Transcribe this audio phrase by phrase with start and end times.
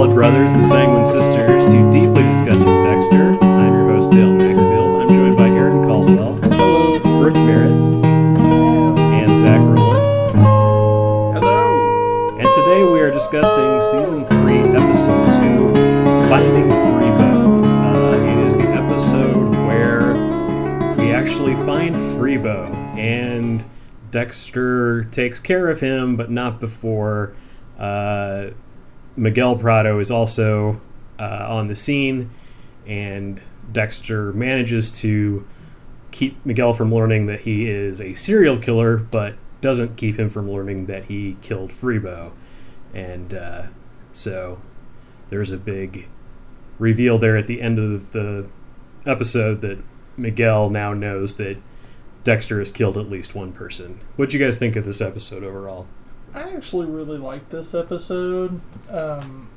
[0.00, 3.38] blood brothers, the Sanguine sisters, to deeply discussing Dexter.
[3.44, 5.02] I'm your host, Dale Maxfield.
[5.02, 6.36] I'm joined by Aaron Caldwell,
[7.20, 7.70] Rick Merritt,
[8.00, 10.32] and Zach Rowland.
[11.34, 12.30] Hello.
[12.30, 15.74] And today we are discussing Season 3, Episode 2,
[16.30, 17.62] Finding Freebo.
[17.62, 20.14] Uh, it is the episode where
[20.96, 23.62] we actually find Freebo, and
[24.10, 27.34] Dexter takes care of him, but not before
[27.78, 28.46] uh,
[29.16, 30.80] Miguel Prado is also
[31.18, 32.30] uh, on the scene,
[32.86, 35.46] and Dexter manages to
[36.10, 40.50] keep Miguel from learning that he is a serial killer, but doesn't keep him from
[40.50, 42.32] learning that he killed Freebo.
[42.94, 43.66] And uh,
[44.12, 44.60] so
[45.28, 46.08] there's a big
[46.78, 48.48] reveal there at the end of the
[49.06, 49.78] episode that
[50.16, 51.58] Miguel now knows that
[52.24, 54.00] Dexter has killed at least one person.
[54.16, 55.86] What'd you guys think of this episode overall?
[56.34, 58.60] I actually really liked this episode.
[58.88, 59.48] Um,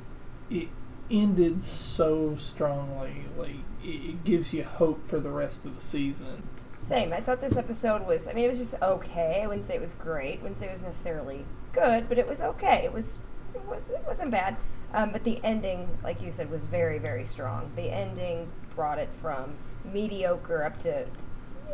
[0.50, 0.68] it
[1.10, 3.24] ended so strongly.
[3.36, 6.42] Like it it gives you hope for the rest of the season.
[6.88, 7.12] Same.
[7.12, 8.28] I thought this episode was.
[8.28, 9.40] I mean, it was just okay.
[9.42, 10.40] I wouldn't say it was great.
[10.40, 12.84] I wouldn't say it was necessarily good, but it was okay.
[12.84, 13.18] It was.
[13.54, 13.90] It was.
[13.90, 14.56] It wasn't bad.
[14.92, 17.70] Um, but the ending, like you said, was very, very strong.
[17.74, 19.54] The ending brought it from
[19.92, 21.06] mediocre up to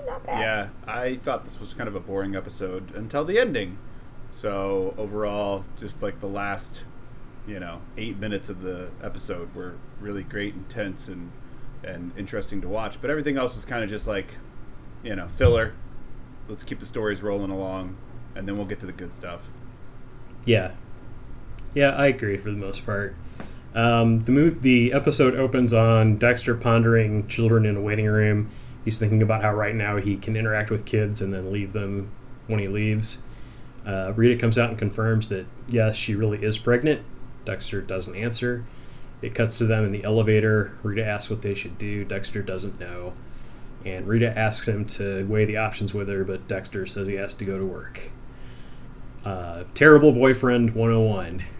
[0.07, 0.41] not bad.
[0.41, 3.79] Yeah, I thought this was kind of a boring episode until the ending.
[4.31, 6.83] So overall, just like the last,
[7.47, 11.33] you know, eight minutes of the episode were really great, intense, and
[11.83, 13.01] and interesting to watch.
[13.01, 14.35] But everything else was kind of just like,
[15.03, 15.75] you know, filler.
[16.49, 17.97] Let's keep the stories rolling along,
[18.35, 19.49] and then we'll get to the good stuff.
[20.45, 20.73] Yeah,
[21.75, 23.15] yeah, I agree for the most part.
[23.75, 28.51] Um, the move, the episode opens on Dexter pondering children in a waiting room.
[28.85, 32.11] He's thinking about how right now he can interact with kids and then leave them
[32.47, 33.23] when he leaves.
[33.87, 37.03] Uh, Rita comes out and confirms that yes, she really is pregnant.
[37.45, 38.65] Dexter doesn't answer.
[39.23, 40.73] It cuts to them in the elevator.
[40.83, 42.05] Rita asks what they should do.
[42.05, 43.15] Dexter doesn't know.
[43.85, 47.33] And Rita asks him to weigh the options with her, but Dexter says he has
[47.35, 48.11] to go to work.
[49.25, 51.45] Uh, terrible boyfriend 101.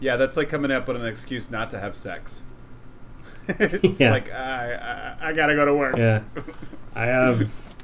[0.00, 2.42] Yeah, that's like coming up with an excuse not to have sex.
[3.48, 4.10] it's Yeah.
[4.10, 4.74] like I,
[5.22, 5.96] I I gotta go to work.
[5.96, 6.22] Yeah,
[6.92, 7.74] I have.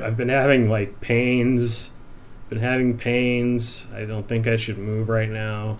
[0.00, 1.96] I've been having like pains.
[2.48, 3.92] Been having pains.
[3.94, 5.78] I don't think I should move right now.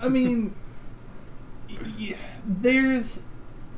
[0.00, 0.54] I mean,
[1.98, 2.16] y-
[2.46, 3.22] there's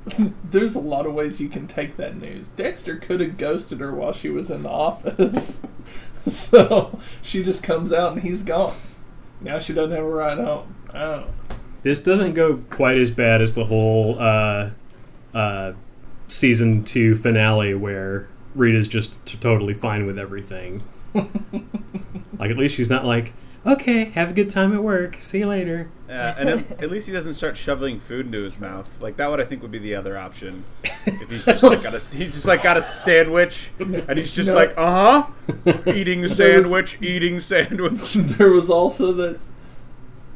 [0.51, 2.49] there's a lot of ways you can take that news.
[2.49, 5.63] Dexter could have ghosted her while she was in the office,
[6.27, 8.77] so she just comes out and he's gone.
[9.41, 10.75] Now she doesn't have a ride home.
[10.95, 11.25] Oh,
[11.83, 14.71] This doesn't go quite as bad as the whole uh,
[15.35, 15.73] uh,
[16.29, 20.83] season two finale where Rita's just t- totally fine with everything.
[22.39, 23.33] like at least she's not like,
[23.67, 25.17] okay, have a good time at work.
[25.21, 25.89] See you later.
[26.09, 28.89] Yeah, and at, at least he doesn't start shoveling food into his mouth.
[29.01, 30.65] Like that would I think would be the other option.
[31.07, 34.49] If he's just like got a he's just like got a sandwich and he's just
[34.51, 34.55] No.
[34.55, 38.13] like uh huh, eating There was- sandwich, eating sandwich.
[38.15, 39.41] there was also that.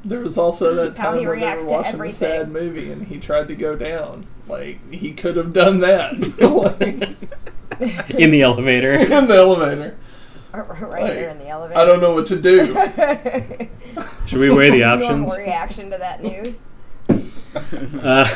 [0.04, 3.08] There was also that time he where they were to watching a sad movie and
[3.08, 4.26] he tried to go down.
[4.46, 8.92] Like he could have done that like, In the elevator.
[8.92, 9.98] in the elevator.
[10.52, 11.78] right Like, there in the elevator.
[11.80, 12.66] I don't know what to do.
[14.26, 15.36] Should we weigh the Normal options?
[15.38, 16.58] reaction to that news.
[18.02, 18.28] Uh,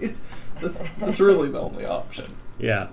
[0.00, 0.20] It's
[0.60, 2.34] that's, that's really the only option.
[2.58, 2.88] Yeah.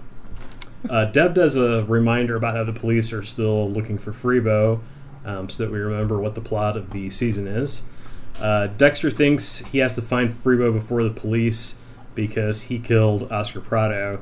[0.87, 4.79] Uh, Deb does a reminder about how the police are still looking for Freebo,
[5.25, 7.89] um, so that we remember what the plot of the season is.
[8.39, 11.81] Uh, Dexter thinks he has to find Freebo before the police
[12.13, 14.21] because he killed Oscar Prado.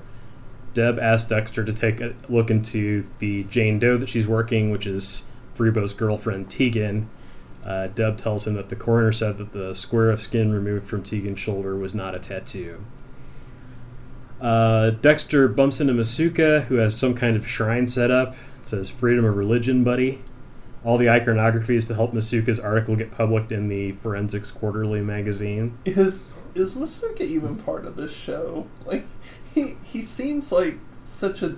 [0.73, 4.85] Deb asks Dexter to take a look into the Jane Doe that she's working, which
[4.85, 7.09] is Freebo's girlfriend Tegan.
[7.66, 11.01] Uh, Deb tells him that the coroner said that the square of skin removed from
[11.01, 12.84] Tegan's shoulder was not a tattoo.
[14.41, 18.34] Uh, Dexter bumps into Masuka, who has some kind of shrine set up.
[18.59, 20.22] It says "Freedom of Religion, buddy."
[20.84, 25.78] All the iconography is to help Masuka's article get published in the Forensics Quarterly magazine.
[25.85, 28.67] Is is Masuka even part of this show?
[28.85, 29.05] Like
[29.53, 31.55] he he seems like such a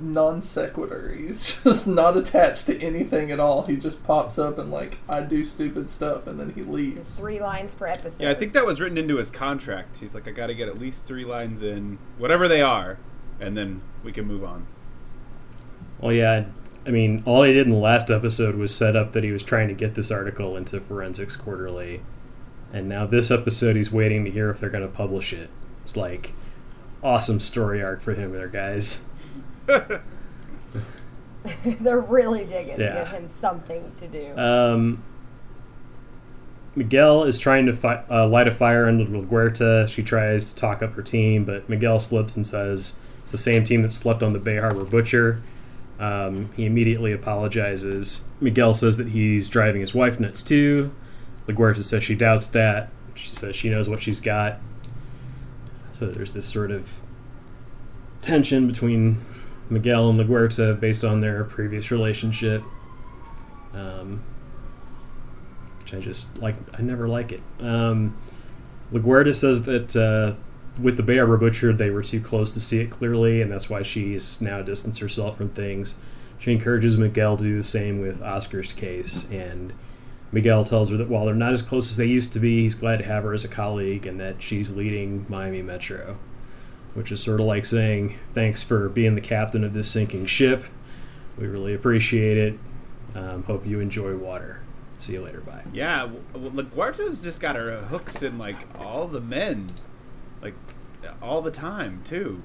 [0.00, 1.14] non sequitur.
[1.16, 3.62] He's just not attached to anything at all.
[3.62, 7.18] He just pops up and like I do stupid stuff and then he Just leaves.
[7.18, 8.22] three lines per episode.
[8.22, 9.98] Yeah, I think that was written into his contract.
[9.98, 12.98] He's like, I got to get at least three lines in, whatever they are,
[13.40, 14.66] and then we can move on.
[16.00, 16.46] Well, yeah,
[16.84, 19.44] I mean, all he did in the last episode was set up that he was
[19.44, 22.02] trying to get this article into Forensics Quarterly,
[22.72, 25.48] and now this episode he's waiting to hear if they're going to publish it.
[25.84, 26.32] It's like
[27.02, 29.04] awesome story arc for him there, guys.
[31.64, 32.98] They're really digging to Yeah.
[33.04, 34.36] give him something to do.
[34.38, 35.02] Um,
[36.74, 39.88] Miguel is trying to fi- uh, light a fire under LaGuerta.
[39.88, 43.64] She tries to talk up her team, but Miguel slips and says it's the same
[43.64, 45.42] team that slept on the Bay Harbor Butcher.
[45.98, 48.24] Um, he immediately apologizes.
[48.40, 50.92] Miguel says that he's driving his wife nuts too.
[51.46, 52.88] LaGuerta says she doubts that.
[53.14, 54.58] She says she knows what she's got.
[56.02, 56.98] So there's this sort of
[58.22, 59.18] tension between
[59.70, 62.64] Miguel and LaGuerta based on their previous relationship.
[63.72, 64.24] Um,
[65.78, 66.56] which I just like.
[66.76, 67.40] I never like it.
[67.60, 68.16] Um,
[68.92, 70.34] LaGuerta says that uh,
[70.82, 73.70] with the Bay Harbor Butcher, they were too close to see it clearly, and that's
[73.70, 76.00] why she's now distanced herself from things.
[76.36, 79.72] She encourages Miguel to do the same with Oscar's case, and
[80.32, 82.74] Miguel tells her that while they're not as close as they used to be, he's
[82.74, 86.16] glad to have her as a colleague and that she's leading Miami Metro.
[86.94, 90.64] Which is sort of like saying, thanks for being the captain of this sinking ship.
[91.38, 92.58] We really appreciate it.
[93.14, 94.62] Um, hope you enjoy water.
[94.98, 95.40] See you later.
[95.40, 95.62] Bye.
[95.72, 99.68] Yeah, well, LaGuerta's just got her hooks in like all the men,
[100.40, 100.54] like
[101.20, 102.42] all the time too.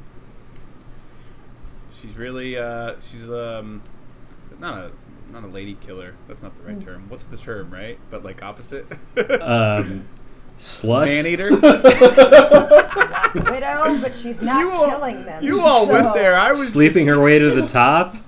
[1.93, 3.81] She's really, uh, she's um,
[4.59, 4.91] not a
[5.31, 6.13] not a lady killer.
[6.27, 7.05] That's not the right term.
[7.09, 7.99] What's the term, right?
[8.09, 8.85] But like opposite.
[9.41, 10.07] Um,
[10.57, 11.11] slut.
[11.13, 11.49] Man eater.
[13.51, 15.43] Widow, but she's not You all- killing them.
[15.43, 16.35] You all so- went there.
[16.35, 18.15] I was Sleeping her way to the top.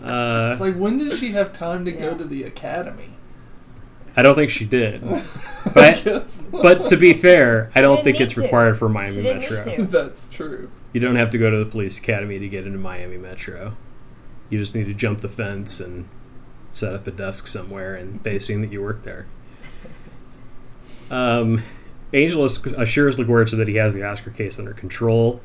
[0.00, 3.10] Uh, It's like when did she have time to go to the academy?
[4.16, 5.02] I don't think she did.
[5.74, 6.04] But
[6.52, 8.42] but to be fair, I don't think need it's to.
[8.42, 9.60] required for Miami Metro.
[9.86, 10.70] that's true.
[10.92, 13.76] You don't have to go to the police academy to get into Miami Metro.
[14.50, 16.08] You just need to jump the fence and
[16.72, 19.26] set up a desk somewhere, and they assume that you work there.
[21.10, 21.62] Um,
[22.12, 25.40] Angel ass- assures LaGuerta that he has the Oscar case under control.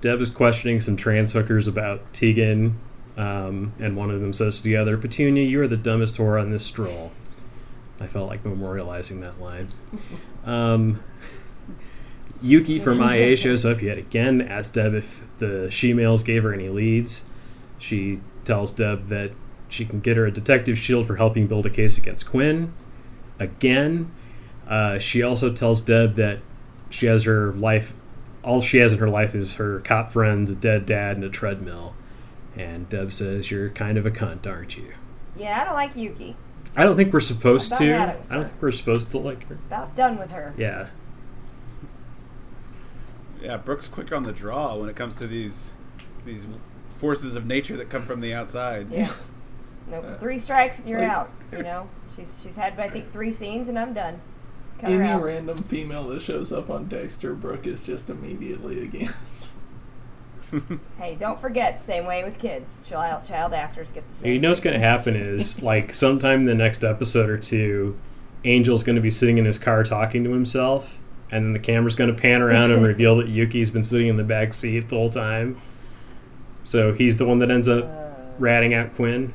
[0.00, 2.78] Deb is questioning some trans hookers about Tegan,
[3.16, 6.40] um, and one of them says to the other, Petunia, you are the dumbest whore
[6.40, 7.12] on this stroll.
[8.00, 9.68] I felt like memorializing that line.
[10.42, 11.02] Um,
[12.40, 16.70] Yuki from IA shows up yet again, asks Deb if the she-males gave her any
[16.70, 17.30] leads.
[17.78, 18.20] She
[18.50, 19.30] tells Deb that
[19.68, 22.72] she can get her a detective shield for helping build a case against Quinn.
[23.38, 24.10] Again,
[24.66, 26.40] uh, she also tells Deb that
[26.90, 27.92] she has her life,
[28.42, 31.28] all she has in her life is her cop friends, a dead dad, and a
[31.28, 31.94] treadmill.
[32.56, 34.94] And Deb says, You're kind of a cunt, aren't you?
[35.36, 36.34] Yeah, I don't like Yuki.
[36.76, 37.84] I don't think we're supposed to.
[37.84, 39.54] had it with I don't think we're supposed to like her.
[39.54, 40.54] About done with her.
[40.58, 40.88] Yeah.
[43.40, 45.72] Yeah, Brooke's quicker on the draw when it comes to these
[46.24, 46.46] these
[46.98, 48.90] forces of nature that come from the outside.
[48.90, 49.12] Yeah.
[49.90, 50.04] Nope.
[50.06, 51.30] Uh, three strikes and you're Like- out.
[51.50, 54.20] You know, she's she's had I think three scenes and I'm done.
[54.78, 59.56] Cut Any random female that shows up on Dexter, Brooke is just immediately against.
[60.98, 62.68] Hey, don't forget, same way with kids.
[62.84, 64.32] Child child actors get the same.
[64.32, 67.96] You know what's going to happen is like sometime in the next episode or two,
[68.44, 70.98] Angel's going to be sitting in his car talking to himself,
[71.30, 74.16] and then the camera's going to pan around and reveal that Yuki's been sitting in
[74.16, 75.56] the back seat the whole time.
[76.62, 79.32] So he's the one that ends up Uh, ratting out Quinn.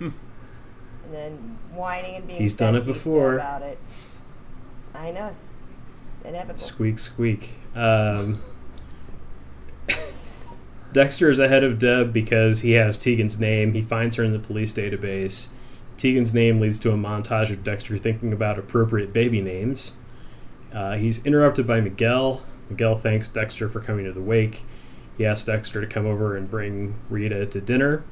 [0.00, 0.12] and
[1.12, 3.36] then whining and being He's done it before.
[3.36, 3.78] about it.
[4.94, 5.44] I know it's
[6.26, 6.58] inevitable.
[6.60, 7.50] Squeak, squeak.
[7.74, 8.40] Um,
[10.92, 13.74] Dexter is ahead of Deb because he has Tegan's name.
[13.74, 15.50] He finds her in the police database.
[15.98, 19.98] Tegan's name leads to a montage of Dexter thinking about appropriate baby names.
[20.72, 22.42] Uh, he's interrupted by Miguel.
[22.70, 24.62] Miguel thanks Dexter for coming to the wake.
[25.16, 28.04] He asks Dexter to come over and bring Rita to dinner.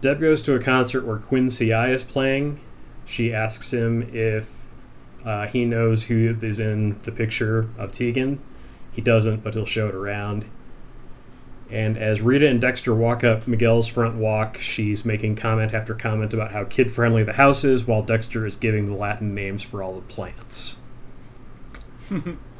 [0.00, 2.60] Deb goes to a concert where Quinn Ci is playing.
[3.06, 4.66] She asks him if
[5.24, 8.40] uh, he knows who is in the picture of Tegan.
[8.92, 10.46] He doesn't, but he'll show it around.
[11.70, 16.34] And as Rita and Dexter walk up Miguel's front walk, she's making comment after comment
[16.34, 19.82] about how kid friendly the house is, while Dexter is giving the Latin names for
[19.82, 20.76] all the plants.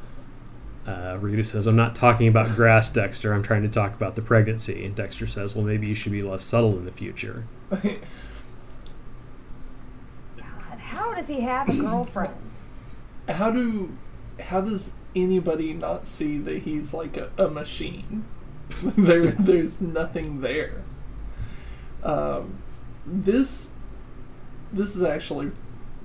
[0.87, 3.33] uh, Rita says, I'm not talking about grass, Dexter.
[3.33, 4.85] I'm trying to talk about the pregnancy.
[4.85, 7.45] And Dexter says, Well, maybe you should be less subtle in the future.
[7.71, 8.01] God,
[10.79, 12.35] how does he have a girlfriend?
[13.29, 13.97] how do
[14.41, 18.25] how does anybody not see that he's like a, a machine?
[18.83, 20.83] there there's nothing there.
[22.03, 22.59] Um,
[23.07, 23.73] this
[24.73, 25.53] this is actually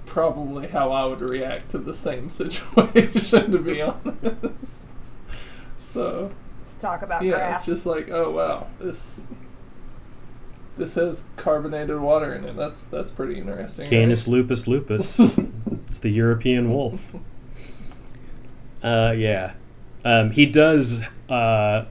[0.09, 4.87] probably how I would react to the same situation, to be honest.
[5.77, 6.31] So
[6.63, 7.57] Just talk about yeah, grass.
[7.59, 9.21] it's just like, oh wow, this
[10.75, 12.55] this has carbonated water in it.
[12.55, 13.83] That's that's pretty interesting.
[13.83, 13.89] right?
[13.89, 15.37] Canis lupus lupus.
[15.87, 17.15] it's the European wolf.
[18.83, 19.53] Uh, yeah.
[20.05, 21.83] Um, he does, uh,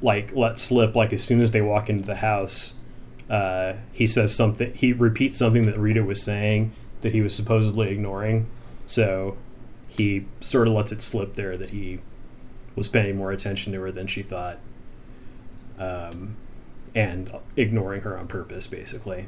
[0.00, 2.80] like, let slip, like, as soon as they walk into the house,
[3.28, 6.72] uh, he says something, he repeats something that Rita was saying
[7.06, 8.48] that he was supposedly ignoring.
[8.84, 9.36] So
[9.88, 12.00] he sort of lets it slip there that he
[12.74, 14.58] was paying more attention to her than she thought,
[15.78, 16.36] um,
[16.96, 19.26] and ignoring her on purpose, basically.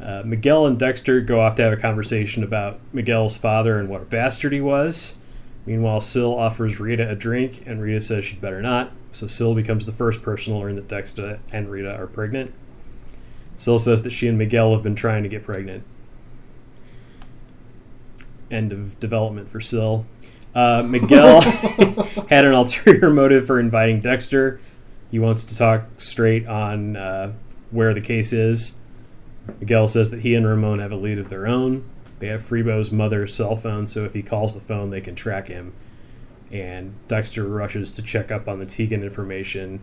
[0.00, 4.00] Uh, Miguel and Dexter go off to have a conversation about Miguel's father and what
[4.00, 5.18] a bastard he was.
[5.66, 8.90] Meanwhile, Syl offers Rita a drink, and Rita says she'd better not.
[9.12, 12.54] So Syl becomes the first person to learn that Dexter and Rita are pregnant.
[13.56, 15.84] Syl says that she and Miguel have been trying to get pregnant.
[18.54, 20.06] End of development for Syl.
[20.54, 21.40] Uh, Miguel
[22.28, 24.60] had an ulterior motive for inviting Dexter.
[25.10, 27.32] He wants to talk straight on uh,
[27.72, 28.80] where the case is.
[29.60, 31.84] Miguel says that he and Ramon have a lead of their own.
[32.20, 35.48] They have Freebo's mother's cell phone, so if he calls the phone, they can track
[35.48, 35.74] him.
[36.52, 39.80] And Dexter rushes to check up on the Tegan information.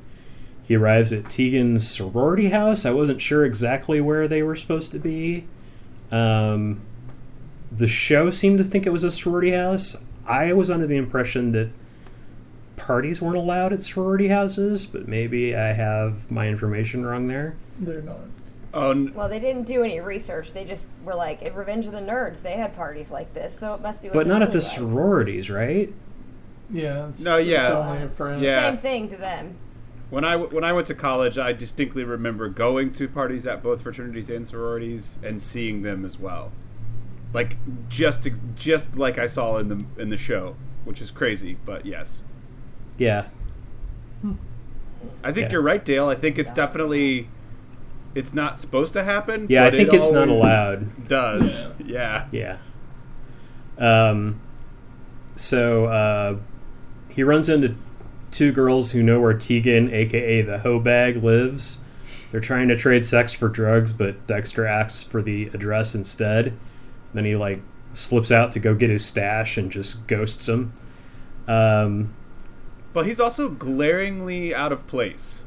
[0.64, 2.86] He arrives at Tegan's sorority house.
[2.86, 5.46] I wasn't sure exactly where they were supposed to be.
[6.12, 6.82] Um,
[7.72, 10.04] the show seemed to think it was a sorority house.
[10.26, 11.70] I was under the impression that
[12.76, 17.56] parties weren't allowed at sorority houses, but maybe I have my information wrong there.
[17.80, 18.20] They're not.
[18.74, 20.54] Oh, n- Well, they didn't do any research.
[20.54, 23.74] They just were like, in Revenge of the Nerds, they had parties like this, so
[23.74, 24.08] it must be.
[24.08, 24.68] What But not at the like.
[24.68, 25.94] sororities, right?
[26.70, 27.10] Yeah.
[27.10, 27.62] It's, No, yeah.
[27.66, 28.42] It's only a friend.
[28.42, 28.70] Yeah.
[28.72, 29.56] Same thing to them.
[30.10, 33.82] when I when I went to college, I distinctly remember going to parties at both
[33.82, 36.52] fraternities and sororities and seeing them as well,
[37.34, 37.58] like
[37.90, 42.22] just just like I saw in the in the show, which is crazy, but yes,
[42.98, 43.26] Yeah.
[45.24, 45.52] I think Yeah.
[45.54, 46.08] you're right, Dale.
[46.10, 47.28] I think it's definitely
[48.14, 49.48] it's not supposed to happen.
[49.50, 51.08] Yeah, I think it it's not allowed.
[51.08, 52.28] Does yeah.
[52.32, 52.58] Yeah.
[53.78, 54.40] Um,
[55.36, 56.36] so uh,
[57.10, 57.76] he runs into
[58.30, 61.80] two girls who know where Tegan, aka the hoe bag, lives.
[62.30, 66.54] They're trying to trade sex for drugs, but Dexter asks for the address instead.
[67.14, 67.62] Then he like
[67.94, 70.72] slips out to go get his stash and just ghosts him.
[71.48, 72.14] Um,
[72.94, 75.44] But he's also glaringly out of place.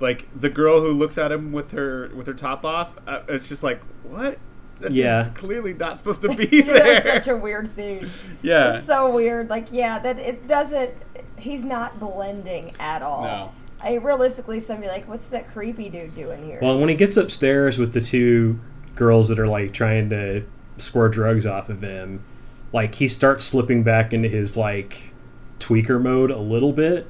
[0.00, 3.48] Like the girl who looks at him with her with her top off, uh, it's
[3.48, 4.38] just like what?
[4.80, 5.22] That Yeah.
[5.24, 7.14] dude's clearly not supposed to be It there.
[7.14, 8.08] was such a weird scene.
[8.42, 8.78] yeah.
[8.78, 9.48] It's so weird.
[9.48, 10.90] Like, yeah, that it doesn't.
[11.38, 13.22] He's not blending at all.
[13.22, 13.52] No.
[13.84, 16.58] I realistically, somebody like, what's that creepy dude doing here?
[16.62, 18.58] well, when he gets upstairs with the two
[18.96, 20.42] girls that are like trying to
[20.78, 22.24] score drugs off of him,
[22.72, 25.12] like he starts slipping back into his like
[25.58, 27.08] tweaker mode a little bit,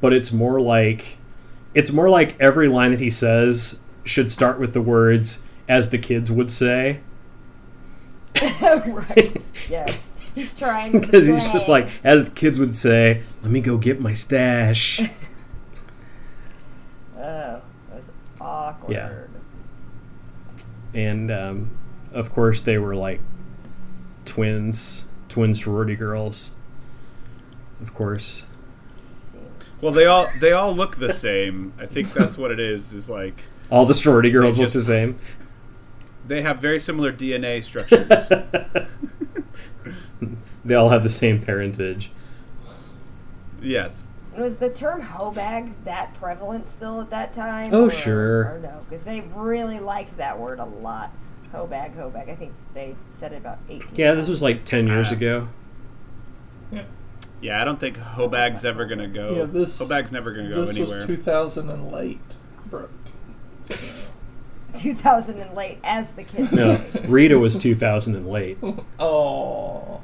[0.00, 1.18] but it's more like
[1.74, 5.98] it's more like every line that he says should start with the words as the
[5.98, 7.00] kids would say
[8.62, 9.42] right.
[9.68, 10.02] Yes.
[10.34, 14.00] He's trying because he's just like as the kids would say, "Let me go get
[14.00, 15.00] my stash."
[17.18, 17.62] Oh, that
[17.96, 18.04] was
[18.40, 18.92] awkward.
[18.92, 19.10] Yeah.
[20.94, 21.70] and um,
[22.16, 23.20] of course they were like
[24.24, 26.54] twins, twin sorority girls.
[27.80, 28.46] Of course.
[29.82, 31.74] Well, they all they all look the same.
[31.78, 32.92] I think that's what it is.
[32.94, 33.38] Is like
[33.70, 35.18] All the sorority girls They look the same.
[36.26, 38.08] they have very similar DNA structures.
[40.64, 42.10] They all have the same parentage.
[43.62, 44.04] yes.
[44.36, 47.72] Was the term "hobag" that prevalent still at that time?
[47.72, 48.40] Oh, or, sure.
[48.54, 51.12] Or no, because they really liked that word a lot.
[51.56, 52.28] Hobag, hobag.
[52.30, 53.88] I think they said it about eighteen.
[53.94, 55.14] Yeah, this was like 10 years Ah.
[55.16, 55.48] ago.
[56.70, 56.82] Yeah.
[57.40, 59.28] Yeah, I don't think Hobag's ever gonna go.
[59.30, 60.98] Yeah, this- Hobag's never gonna go This anywhere.
[60.98, 62.20] was 2000 and late,
[62.66, 62.90] Brooke.
[64.76, 66.80] 2000 and late, as the kids No.
[67.06, 68.58] Rita was 2000 and late.
[68.62, 68.76] Oh.
[68.98, 70.00] Oh,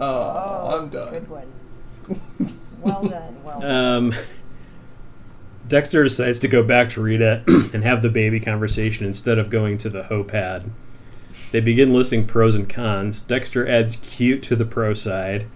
[0.00, 1.12] Oh, I'm done.
[1.12, 1.52] Good one.
[2.80, 3.36] Well done.
[3.44, 3.94] Well done.
[3.96, 4.14] Um,
[5.68, 9.76] Dexter decides to go back to Rita and have the baby conversation instead of going
[9.78, 10.70] to the hoe pad.
[11.52, 13.20] They begin listing pros and cons.
[13.20, 15.46] Dexter adds cute to the pro side.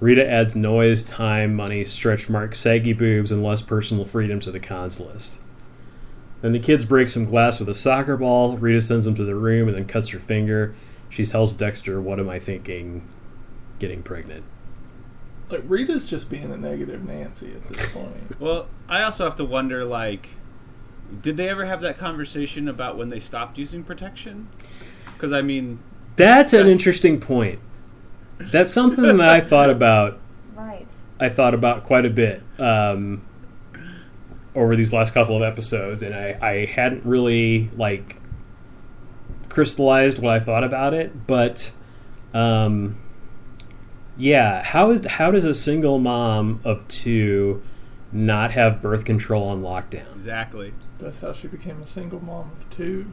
[0.00, 4.60] Rita adds noise, time, money, stretch marks, saggy boobs, and less personal freedom to the
[4.60, 5.40] cons list.
[6.40, 8.56] Then the kids break some glass with a soccer ball.
[8.56, 10.74] Rita sends them to the room and then cuts her finger.
[11.10, 13.06] She tells Dexter, What am I thinking?
[13.78, 14.44] Getting pregnant.
[15.52, 18.36] Like Rita's just being a negative Nancy at this point.
[18.40, 20.30] Well, I also have to wonder, like,
[21.20, 24.48] did they ever have that conversation about when they stopped using protection?
[25.14, 25.78] Because I mean,
[26.16, 27.58] That's an interesting point.
[28.38, 30.18] That's something that I thought about.
[30.54, 30.86] right.
[31.18, 33.20] I thought about quite a bit um,
[34.54, 38.16] over these last couple of episodes, and I, I hadn't really like
[39.50, 41.26] crystallized what I thought about it.
[41.26, 41.72] But
[42.32, 42.99] um,
[44.20, 47.62] yeah, how is how does a single mom of two
[48.12, 50.12] not have birth control on lockdown?
[50.12, 50.74] exactly.
[50.98, 53.10] That's how she became a single mom of two.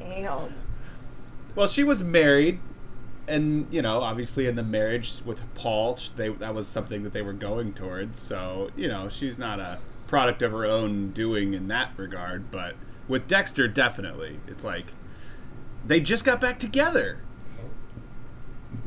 [0.00, 0.54] Damn.
[1.54, 2.58] Well, she was married,
[3.28, 7.22] and you know, obviously, in the marriage with Paul, they that was something that they
[7.22, 8.18] were going towards.
[8.18, 9.78] So you know, she's not a
[10.08, 12.50] product of her own doing in that regard.
[12.50, 12.74] But
[13.06, 14.94] with Dexter, definitely, it's like
[15.86, 17.20] they just got back together.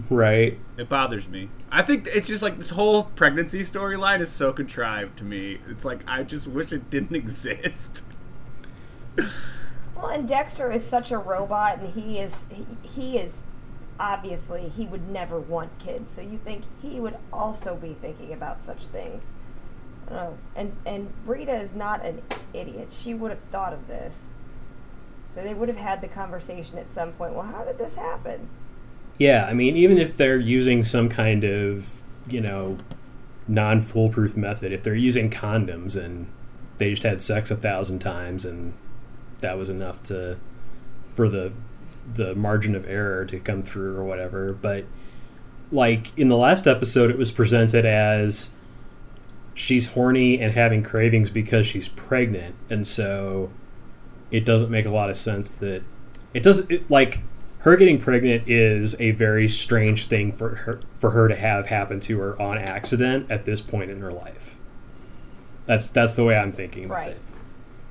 [0.09, 0.59] Right.
[0.77, 1.49] It bothers me.
[1.71, 5.59] I think it's just like this whole pregnancy storyline is so contrived to me.
[5.67, 8.03] It's like I just wish it didn't exist.
[9.95, 13.43] Well, and Dexter is such a robot, and he is he, he is
[13.99, 16.11] obviously he would never want kids.
[16.11, 19.23] So you think he would also be thinking about such things?
[20.11, 20.29] I.
[20.55, 22.21] And and Rita is not an
[22.53, 22.89] idiot.
[22.91, 24.19] She would have thought of this.
[25.29, 27.33] So they would have had the conversation at some point.
[27.33, 28.47] Well, how did this happen?
[29.17, 32.77] Yeah, I mean, even if they're using some kind of, you know,
[33.47, 36.27] non foolproof method, if they're using condoms and
[36.77, 38.73] they just had sex a thousand times and
[39.39, 40.37] that was enough to
[41.13, 41.53] for the
[42.07, 44.53] the margin of error to come through or whatever.
[44.53, 44.85] But
[45.71, 48.55] like in the last episode it was presented as
[49.53, 53.49] she's horny and having cravings because she's pregnant and so
[54.29, 55.81] it doesn't make a lot of sense that
[56.33, 57.19] it doesn't it, like
[57.65, 61.99] her getting pregnant is a very strange thing for her for her to have happen
[61.99, 64.55] to her on accident at this point in her life.
[65.65, 67.17] That's that's the way I'm thinking about Right.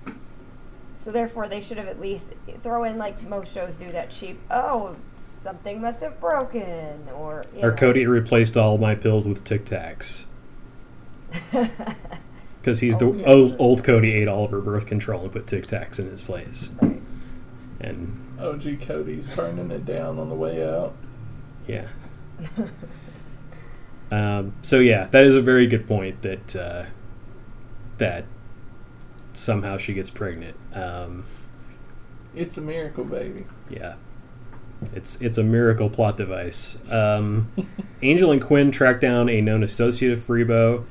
[0.07, 0.15] it.
[0.97, 2.29] So therefore, they should have at least
[2.63, 4.39] throw in like most shows do that cheap.
[4.51, 4.95] Oh,
[5.43, 7.77] something must have broken, or Or know.
[7.77, 10.27] Cody replaced all my pills with Tic Tacs
[12.61, 13.27] because he's oh, the Oh, yeah.
[13.27, 16.23] old, old Cody ate all of her birth control and put Tic Tacs in his
[16.23, 16.71] place.
[16.81, 17.03] Right.
[17.85, 20.95] And OG Cody's burning it down on the way out.
[21.67, 21.89] yeah.
[24.11, 26.85] um, so yeah, that is a very good point that uh,
[27.99, 28.25] that
[29.35, 30.57] somehow she gets pregnant.
[30.73, 31.25] Um,
[32.35, 33.47] It's a miracle, baby.
[33.69, 33.95] Yeah.
[34.95, 36.79] It's it's a miracle plot device.
[36.91, 37.51] Um,
[38.03, 40.85] Angel and Quinn track down a known associate of Freebo.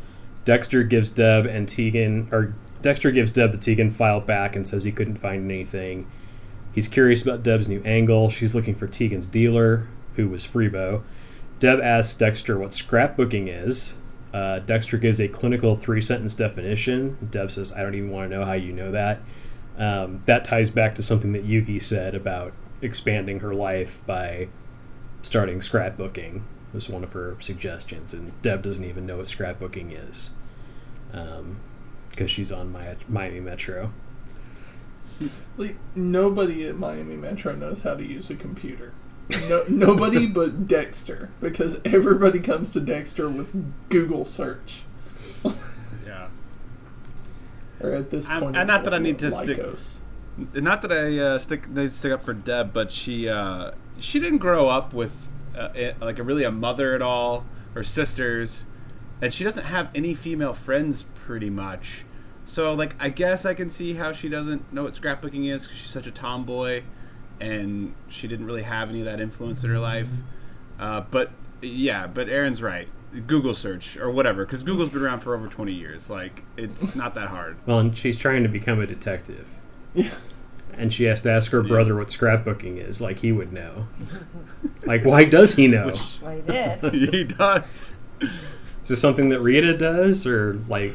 [0.45, 4.83] Dexter gives Deb and Tegan, or Dexter gives Deb the Tegan file back and says
[4.83, 6.09] he couldn't find anything.
[6.73, 8.29] He's curious about Deb's new angle.
[8.29, 11.03] She's looking for Tegan's dealer, who was Freebo.
[11.59, 13.97] Deb asks Dexter what scrapbooking is.
[14.33, 17.29] Uh, Dexter gives a clinical three sentence definition.
[17.29, 19.21] Deb says, I don't even want to know how you know that.
[19.77, 24.49] Um, that ties back to something that Yuki said about expanding her life by
[25.21, 26.41] starting scrapbooking.
[26.73, 30.31] Was one of her suggestions, and Deb doesn't even know what scrapbooking is
[32.09, 33.93] because she's on Mi- Miami Metro.
[35.57, 38.91] Like nobody at Miami Metro knows how to use a computer.
[39.47, 44.81] No, nobody but Dexter, because everybody comes to Dexter with Google search.
[46.05, 46.29] Yeah.
[47.79, 49.59] Or at this I'm- point, it's not that I need to stick-
[50.55, 54.39] Not that I uh, stick they stick up for Deb, but she uh, she didn't
[54.39, 55.11] grow up with
[55.55, 57.45] uh, it, like a really a mother at all
[57.75, 58.65] or sisters,
[59.21, 62.05] and she doesn't have any female friends pretty much.
[62.45, 65.77] So like I guess I can see how she doesn't know what scrapbooking is because
[65.79, 66.83] she's such a tomboy,
[67.39, 70.09] and she didn't really have any of that influence in her life.
[70.79, 72.87] Uh, but yeah, but Aaron's right.
[73.27, 76.09] Google search or whatever, because Google's been around for over twenty years.
[76.09, 77.57] Like it's not that hard.
[77.65, 79.51] Well, and she's trying to become a detective,
[79.93, 80.09] Yeah.
[80.73, 83.87] and she has to ask her brother what scrapbooking is, like he would know.
[84.85, 85.85] like, why does he know?
[85.85, 86.93] Which Well, he did.
[87.13, 87.95] he does.
[88.81, 90.93] Is this something that Rita does, or like,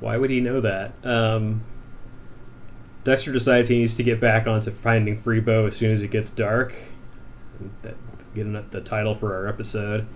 [0.00, 0.92] why would he know that?
[1.04, 1.62] Um,
[3.04, 6.30] Dexter decides he needs to get back onto finding Freebo as soon as it gets
[6.30, 6.74] dark.
[7.82, 7.94] That
[8.34, 10.06] getting the title for our episode.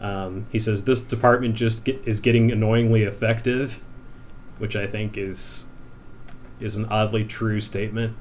[0.00, 3.82] Um, he says this department just get, is getting annoyingly effective,
[4.58, 5.66] which I think is
[6.60, 8.16] is an oddly true statement.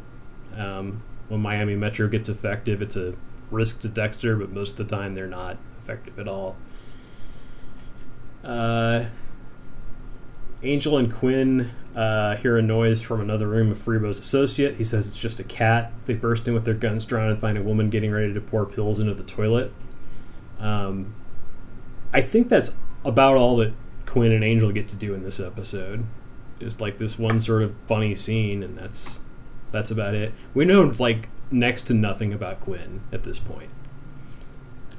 [0.55, 3.15] Um, when Miami Metro gets effective, it's a
[3.51, 6.55] risk to Dexter, but most of the time they're not effective at all.
[8.43, 9.05] Uh,
[10.63, 14.75] Angel and Quinn uh, hear a noise from another room of Freebo's associate.
[14.75, 15.91] He says it's just a cat.
[16.05, 18.65] They burst in with their guns drawn and find a woman getting ready to pour
[18.65, 19.71] pills into the toilet.
[20.59, 21.15] Um,
[22.13, 23.73] I think that's about all that
[24.05, 26.05] Quinn and Angel get to do in this episode.
[26.59, 29.19] Is like this one sort of funny scene, and that's
[29.71, 30.33] that's about it.
[30.55, 33.69] We know like next to nothing about Quinn at this point.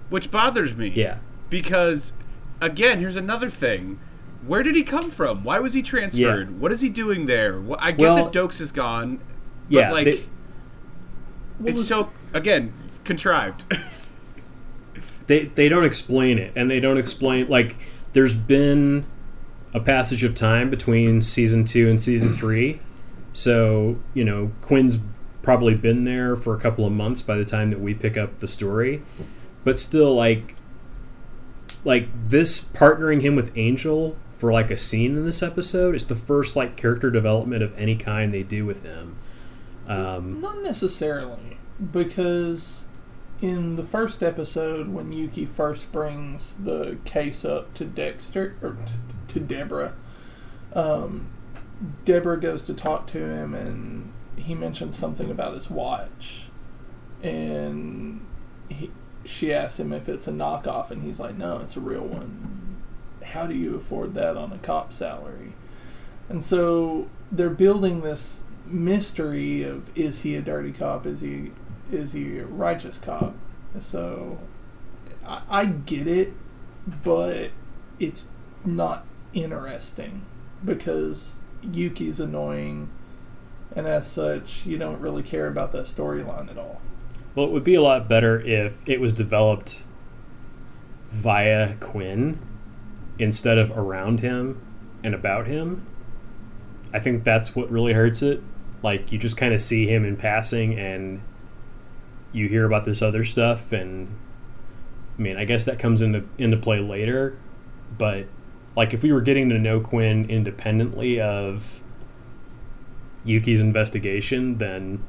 [0.09, 0.89] Which bothers me.
[0.89, 1.19] Yeah.
[1.51, 2.13] Because,
[2.61, 3.99] again, here's another thing.
[4.47, 5.45] Where did he come from?
[5.45, 6.49] Why was he transferred?
[6.51, 6.57] Yeah.
[6.57, 7.61] What is he doing there?
[7.61, 9.19] Wh- I get Well- that Doakes is gone.
[9.19, 9.25] But,
[9.79, 10.25] Yeah, like, they-
[11.65, 12.73] it's was- so, again,
[13.05, 13.65] contrived.
[15.27, 17.77] they they don't explain it and they don't explain like
[18.15, 19.05] there's been
[19.75, 22.81] a passage of time between season two and season three
[23.35, 24.99] So, you know, Quinn's
[25.43, 28.39] probably been there for a couple of months by the time that we pick up
[28.39, 29.03] the story.
[29.65, 30.55] But still like
[31.85, 36.15] like this partnering him with Angel for like a scene in this episode It's the
[36.15, 39.17] first like character development of any kind they do with him.
[39.87, 41.59] Um, Not necessarily,
[41.93, 42.87] because
[43.41, 48.93] in the first episode, when Yuki first brings the case up to Dexter or t-
[49.29, 49.95] to Deborah,
[50.75, 51.31] um,
[52.05, 56.49] Deborah goes to talk to him, and he mentions something about his watch,
[57.23, 58.27] and
[58.69, 58.91] he,
[59.25, 62.58] she asks him if it's a knockoff, and he's like, "No, it's a real one."
[63.33, 65.53] How do you afford that on a cop salary?
[66.29, 71.07] And so they're building this mystery of is he a dirty cop?
[71.07, 71.53] Is he
[71.91, 73.35] is he a righteous cop?
[73.79, 74.39] So
[75.27, 76.33] I, I get it,
[77.05, 77.51] but
[77.99, 78.29] it's
[78.65, 80.25] not interesting
[80.65, 82.91] because Yuki's annoying,
[83.75, 86.81] and as such, you don't really care about that storyline at all.
[87.35, 89.85] well, it would be a lot better if it was developed
[91.11, 92.39] via Quinn
[93.19, 94.61] instead of around him
[95.03, 95.87] and about him.
[96.93, 98.43] I think that's what really hurts it.
[98.83, 101.21] Like you just kind of see him in passing and
[102.33, 104.09] you hear about this other stuff and
[105.19, 107.37] I mean, I guess that comes into into play later,
[107.97, 108.27] but
[108.77, 111.83] like if we were getting to know Quinn independently of
[113.25, 115.03] Yuki's investigation, then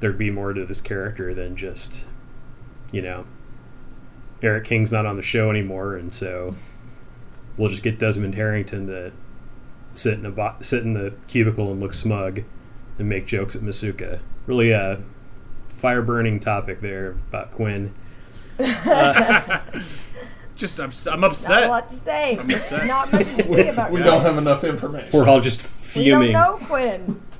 [0.00, 2.06] there'd be more to this character than just
[2.92, 3.26] you know
[4.42, 6.56] Eric King's not on the show anymore and so
[7.56, 9.12] we'll just get Desmond Harrington to
[9.94, 12.42] sit in a bo- sit in the cubicle and look smug
[12.98, 14.20] and make jokes at Masuka.
[14.46, 15.00] Really a
[15.66, 17.92] fire burning topic there about Quinn.
[20.56, 21.50] Just I'm, I'm upset.
[21.60, 21.68] Not a upset.
[21.68, 22.38] lot to say.
[22.38, 22.86] I'm upset.
[22.86, 24.10] Not much to say about We Quinn.
[24.10, 25.10] don't have enough information.
[25.12, 26.28] We're all just fuming.
[26.28, 27.20] We don't know Quinn.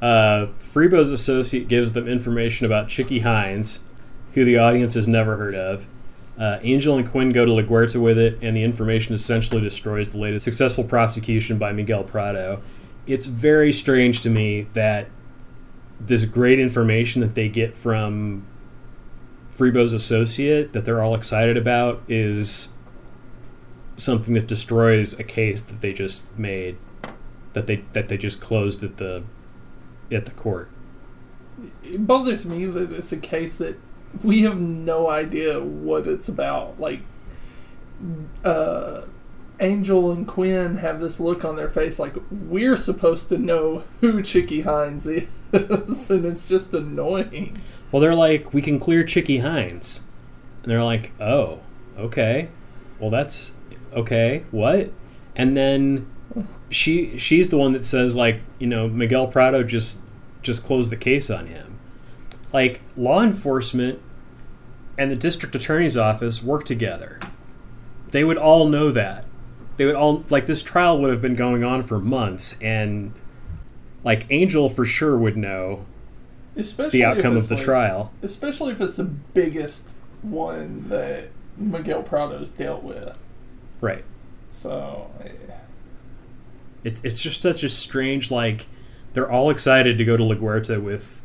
[0.00, 3.84] Uh, Freebo's associate gives them information about Chicky Hines,
[4.34, 5.86] who the audience has never heard of.
[6.38, 10.18] Uh, Angel and Quinn go to LaGuerta with it, and the information essentially destroys the
[10.18, 12.62] latest successful prosecution by Miguel Prado.
[13.06, 15.08] It's very strange to me that
[16.00, 18.46] this great information that they get from
[19.48, 22.72] Freebo's associate, that they're all excited about, is
[23.96, 26.78] something that destroys a case that they just made,
[27.52, 29.22] that they that they just closed at the
[30.10, 30.70] at the court.
[31.84, 33.76] it bothers me that it's a case that
[34.22, 36.80] we have no idea what it's about.
[36.80, 37.00] Like,
[38.44, 39.02] uh,
[39.60, 44.22] Angel and Quinn have this look on their face like we're supposed to know who
[44.22, 45.28] Chicky Hines is,
[46.10, 47.60] and it's just annoying.
[47.92, 50.08] Well, they're like, we can clear Chicky Hines.
[50.62, 51.60] And they're like, oh,
[51.98, 52.48] okay.
[52.98, 53.54] Well, that's
[53.92, 54.44] okay.
[54.50, 54.90] What?
[55.36, 56.10] And then
[56.70, 60.00] she she's the one that says like, you know, Miguel Prado just
[60.40, 61.71] just closed the case on him.
[62.52, 64.00] Like law enforcement
[64.98, 67.18] and the district attorney's office work together.
[68.10, 69.24] They would all know that.
[69.78, 73.14] They would all like this trial would have been going on for months and
[74.04, 75.86] like Angel for sure would know
[76.56, 78.12] Especially the outcome of the like- trial.
[78.22, 79.88] Especially if it's the biggest
[80.20, 83.18] one that Miguel Prado's dealt with.
[83.80, 84.04] Right.
[84.50, 85.30] So, eh,
[86.84, 88.66] It's it's just such a strange like
[89.14, 91.21] they're all excited to go to LaGuerta with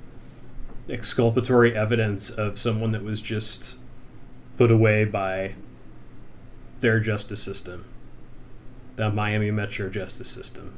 [0.90, 3.80] exculpatory evidence of someone that was just
[4.58, 5.56] put away by
[6.80, 7.86] their justice system.
[8.96, 10.74] The Miami Metro justice system.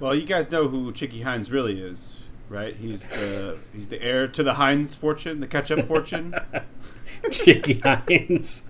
[0.00, 2.74] Well, you guys know who Chicky Hines really is, right?
[2.76, 6.34] He's the he's the heir to the Hines fortune, the ketchup fortune.
[7.30, 8.68] Chicky Hines.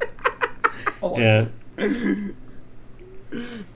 [0.00, 1.18] I like oh.
[1.18, 1.46] Yeah.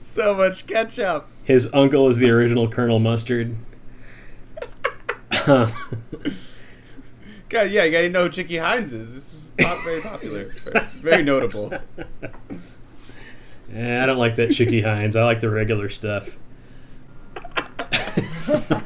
[0.01, 1.27] so much ketchup.
[1.43, 3.55] His uncle is the original Colonel Mustard.
[7.49, 9.13] God, yeah, you gotta know who Chicky Hines is.
[9.13, 10.53] This is pop, very popular,
[11.01, 11.73] very, notable.
[13.73, 15.17] Eh, I don't like that Chicky Hines.
[15.17, 16.37] I like the regular stuff.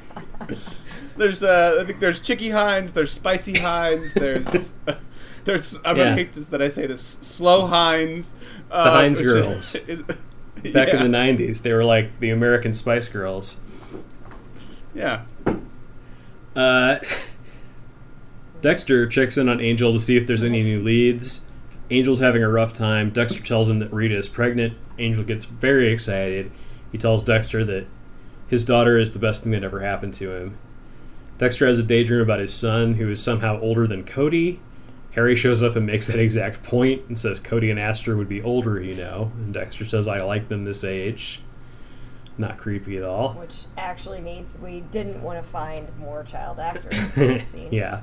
[1.17, 4.74] There's, uh, I think there's Chicky Hines, there's Spicy Hines, there's,
[5.45, 5.76] there's.
[5.86, 6.04] I'm Yeah.
[6.06, 7.19] gonna hate this that I say this.
[7.21, 8.34] Slow Hines.
[8.71, 9.76] Uh, The Hines girls.
[9.76, 13.60] is- Back yeah, in the 90s, they were like the American Spice Girls.
[14.95, 15.26] Yeah.
[16.55, 16.99] Uh,
[18.61, 21.47] Dexter checks in on Angel to see if there's any new leads.
[21.89, 23.09] Angel's having a rough time.
[23.09, 24.77] Dexter tells him that Rita is pregnant.
[24.97, 26.51] Angel gets very excited.
[26.91, 27.87] He tells Dexter that
[28.47, 30.57] his daughter is the best thing that ever happened to him.
[31.37, 34.59] Dexter has a daydream about his son, who is somehow older than Cody.
[35.11, 38.41] Harry shows up and makes that exact point and says Cody and Astor would be
[38.41, 39.31] older, you know.
[39.35, 41.41] And Dexter says, I like them this age.
[42.41, 43.34] Not creepy at all.
[43.34, 47.69] which actually means we didn't want to find more child actors in this scene.
[47.71, 48.01] yeah.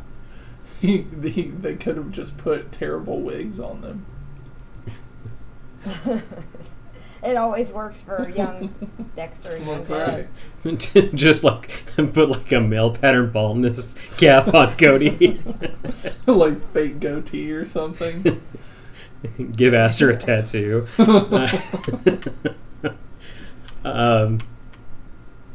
[0.80, 4.06] they, they could have just put terrible wigs on them.
[7.22, 8.72] it always works for young
[9.16, 10.28] Dexter and young That's Ted.
[10.64, 11.14] right.
[11.14, 15.40] Just like put like a male pattern baldness cap on Cody.
[16.26, 18.40] like fake goatee or something.
[19.52, 20.86] Give Astor a tattoo.
[23.88, 24.38] Um,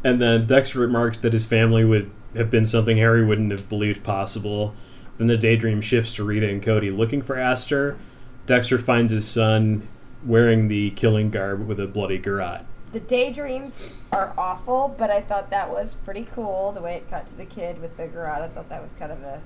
[0.03, 4.03] and then Dexter remarks that his family would have been something Harry wouldn't have believed
[4.03, 4.75] possible.
[5.17, 7.97] Then the daydream shifts to Rita and Cody looking for Astor.
[8.45, 9.87] Dexter finds his son
[10.25, 12.61] wearing the killing garb with a bloody garrote.
[12.91, 17.25] The daydreams are awful, but I thought that was pretty cool the way it cut
[17.27, 18.41] to the kid with the garrote.
[18.41, 19.41] I thought that was kind of a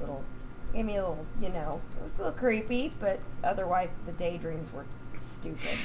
[0.00, 0.24] little,
[0.72, 4.72] gave me a little, you know, it was a little creepy, but otherwise the daydreams
[4.72, 5.78] were stupid.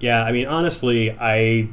[0.00, 1.68] Yeah, I mean, honestly, I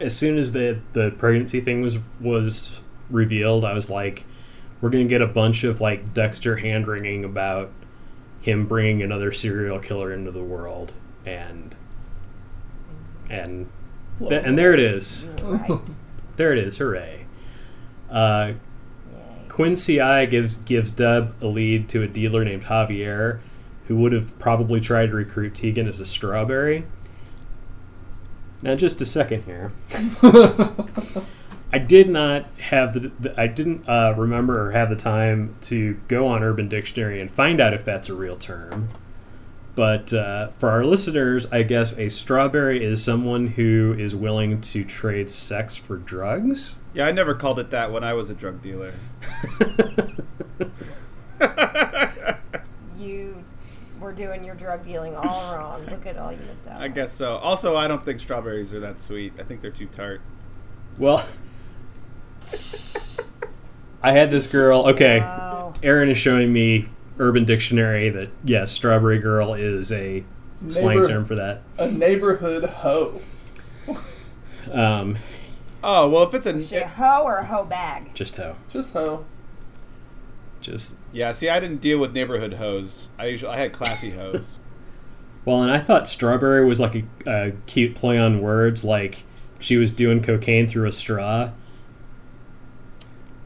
[0.00, 4.24] as soon as the the pregnancy thing was was revealed, I was like,
[4.80, 7.70] we're gonna get a bunch of like Dexter hand wringing about
[8.40, 10.92] him bringing another serial killer into the world,
[11.24, 11.74] and
[13.30, 13.68] and
[14.18, 15.80] th- and there it is, Right.
[16.36, 17.26] there it is, hooray!
[18.10, 18.52] Uh.
[19.48, 23.38] Quincy I gives gives Deb a lead to a dealer named Javier,
[23.86, 26.86] who would have probably tried to recruit Tegan as a strawberry.
[28.64, 29.72] Now, just a second here.
[31.70, 36.00] I did not have the, the I didn't uh, remember or have the time to
[36.08, 38.88] go on Urban Dictionary and find out if that's a real term.
[39.74, 44.82] But uh, for our listeners, I guess a strawberry is someone who is willing to
[44.82, 46.78] trade sex for drugs.
[46.94, 48.94] Yeah, I never called it that when I was a drug dealer.
[52.96, 53.44] You
[54.04, 55.84] were doing your drug dealing all wrong.
[55.86, 56.80] Look at all you missed out.
[56.80, 57.36] I guess so.
[57.38, 59.32] Also, I don't think strawberries are that sweet.
[59.40, 60.20] I think they're too tart.
[60.98, 61.26] Well,
[64.02, 64.88] I had this girl.
[64.90, 65.72] Okay, Wow.
[65.82, 66.88] Aaron is showing me
[67.18, 70.24] Urban Dictionary that yes, strawberry girl is a
[70.68, 71.62] slang term for that.
[71.78, 73.20] A neighborhood hoe.
[74.70, 75.16] Um,
[75.82, 78.14] Oh well, if it's Is she a a hoe or a hoe bag?
[78.14, 78.56] just hoe.
[78.68, 79.24] Just hoe.
[80.64, 81.30] Just yeah.
[81.32, 83.10] See, I didn't deal with neighborhood hoes.
[83.18, 84.58] I usually I had classy hoes.
[85.44, 89.24] well, and I thought strawberry was like a, a cute play on words, like
[89.58, 91.50] she was doing cocaine through a straw.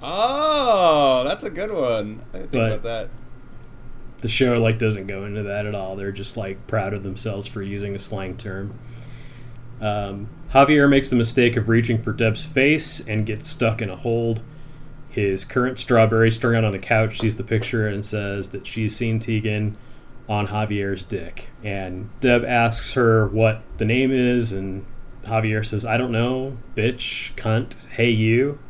[0.00, 2.22] Oh, that's a good one.
[2.32, 3.08] I didn't think But- about that.
[4.20, 5.94] The show like doesn't go into that at all.
[5.94, 8.76] They're just like proud of themselves for using a slang term.
[9.80, 13.94] Um, Javier makes the mistake of reaching for Deb's face and gets stuck in a
[13.94, 14.42] hold.
[15.18, 18.94] His current strawberry strung out on the couch sees the picture and says that she's
[18.94, 19.76] seen Tegan
[20.28, 21.48] on Javier's dick.
[21.64, 24.86] And Deb asks her what the name is, and
[25.24, 28.60] Javier says, I don't know, bitch, cunt, hey you.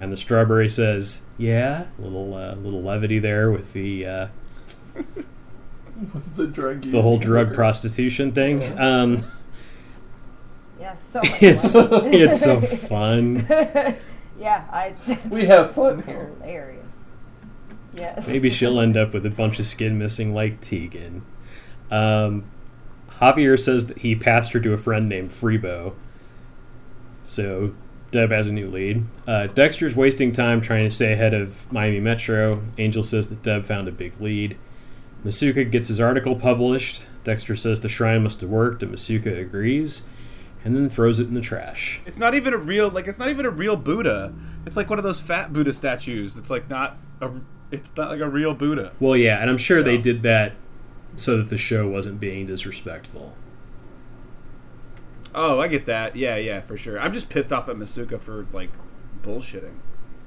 [0.00, 4.26] And the strawberry says, yeah, little uh, little levity there with the uh,
[6.36, 7.56] the drug the whole drug neighbor.
[7.56, 8.78] prostitution thing.
[8.78, 9.24] Um,
[10.78, 13.44] Yes, so much it's it's so fun.
[14.38, 14.94] Yeah, I.
[15.30, 16.32] We have fun here.
[16.40, 16.84] Hilarious.
[17.94, 18.28] Yes.
[18.28, 21.22] Maybe she'll end up with a bunch of skin missing like Tegan.
[21.90, 22.44] Um,
[23.20, 25.94] Javier says that he passed her to a friend named Freebo.
[27.24, 27.74] So
[28.10, 29.04] Deb has a new lead.
[29.26, 32.62] Uh, Dexter's wasting time trying to stay ahead of Miami Metro.
[32.78, 34.56] Angel says that Deb found a big lead.
[35.24, 37.06] Masuka gets his article published.
[37.24, 40.08] Dexter says the shrine must have worked, and Masuka agrees,
[40.66, 42.00] and then throws it in the trash.
[42.04, 43.06] It's not even a real like.
[43.06, 44.34] It's not even a real Buddha.
[44.66, 46.36] It's like one of those fat Buddha statues.
[46.36, 47.30] It's like not a.
[47.70, 48.90] It's not like a real Buddha.
[48.98, 50.54] Well, yeah, and I'm sure they did that
[51.14, 53.34] so that the show wasn't being disrespectful.
[55.34, 56.16] Oh, I get that.
[56.16, 56.98] Yeah, yeah, for sure.
[56.98, 58.70] I'm just pissed off at Masuka for like
[59.22, 59.74] bullshitting.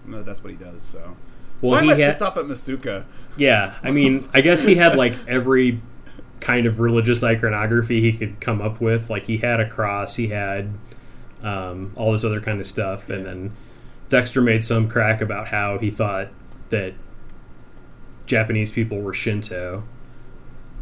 [0.06, 0.82] No, that's what he does.
[0.84, 1.18] So
[1.62, 3.06] Well, why am he I had, pissed off at Masuka?
[3.36, 3.76] yeah.
[3.84, 5.82] I mean, I guess he had like every
[6.42, 9.10] kind of religious iconography he could come up with.
[9.10, 10.74] Like he had a cross, he had
[11.44, 13.56] um, all this other kind of stuff, and then
[14.10, 16.30] Dexter made some crack about how he thought
[16.70, 16.94] that
[18.26, 19.84] Japanese people were Shinto.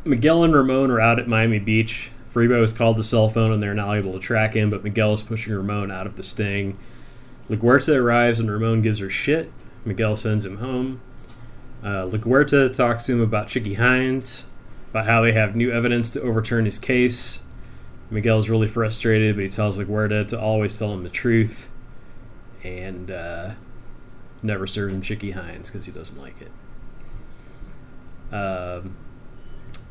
[0.03, 2.11] Miguel and Ramon are out at Miami Beach.
[2.31, 5.13] Freebo has called the cell phone and they're not able to track him, but Miguel
[5.13, 6.77] is pushing Ramon out of the sting.
[7.49, 9.51] LaGuerta arrives and Ramon gives her shit.
[9.85, 11.01] Miguel sends him home.
[11.83, 14.47] Uh, LaGuerta talks to him about Chicky Hines,
[14.91, 17.43] about how they have new evidence to overturn his case.
[18.09, 21.69] Miguel's really frustrated, but he tells LaGuerta to always tell him the truth
[22.63, 23.51] and uh,
[24.41, 26.51] never serve him Chicky Hines because he doesn't like it.
[28.33, 28.95] Um,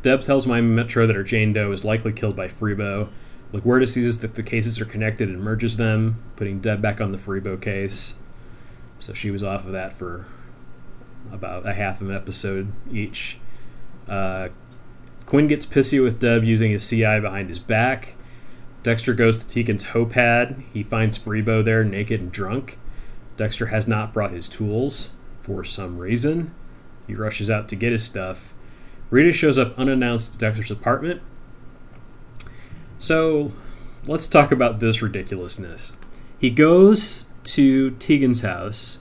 [0.03, 3.09] Deb tells Miami Metro that her Jane Doe is likely killed by Freebo.
[3.53, 7.19] LaGuardia sees that the cases are connected and merges them, putting Deb back on the
[7.19, 8.19] Freebo case.
[8.99, 10.27] So she was off of that for
[11.33, 13.39] about a half of an episode each.
[14.09, 14.49] Uh,
[15.27, 18.15] Quinn gets pissy with Deb using his CI behind his back.
[18.85, 20.63] Dexter goes to Tegan's hoe pad.
[20.73, 22.79] He finds Freebo there, naked and drunk.
[23.37, 25.11] Dexter has not brought his tools
[25.41, 26.55] for some reason.
[27.09, 28.55] He rushes out to get his stuff.
[29.11, 31.21] Rita shows up unannounced at Dexter's apartment.
[32.99, 33.53] So,
[34.07, 35.97] let's talk about this ridiculousness.
[36.39, 39.01] He goes to Tegan's house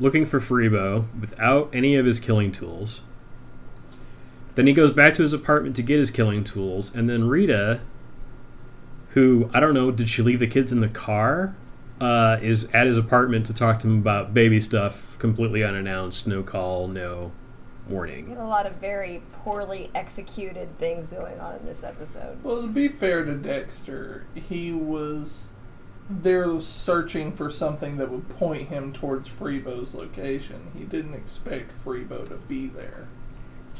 [0.00, 3.02] looking for Freebo without any of his killing tools.
[4.58, 7.78] Then he goes back to his apartment to get his killing tools, and then Rita,
[9.10, 11.54] who I don't know, did she leave the kids in the car?
[12.00, 16.42] Uh, is at his apartment to talk to him about baby stuff, completely unannounced, no
[16.42, 17.30] call, no
[17.88, 18.36] warning.
[18.36, 22.42] a lot of very poorly executed things going on in this episode.
[22.42, 25.50] Well, to be fair to Dexter, he was
[26.10, 30.72] there searching for something that would point him towards Freebo's location.
[30.76, 33.06] He didn't expect Freebo to be there.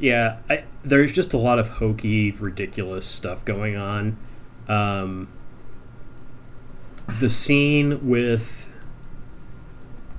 [0.01, 4.17] Yeah, I, there's just a lot of hokey, ridiculous stuff going on.
[4.69, 5.29] Um,
[7.19, 8.71] the scene with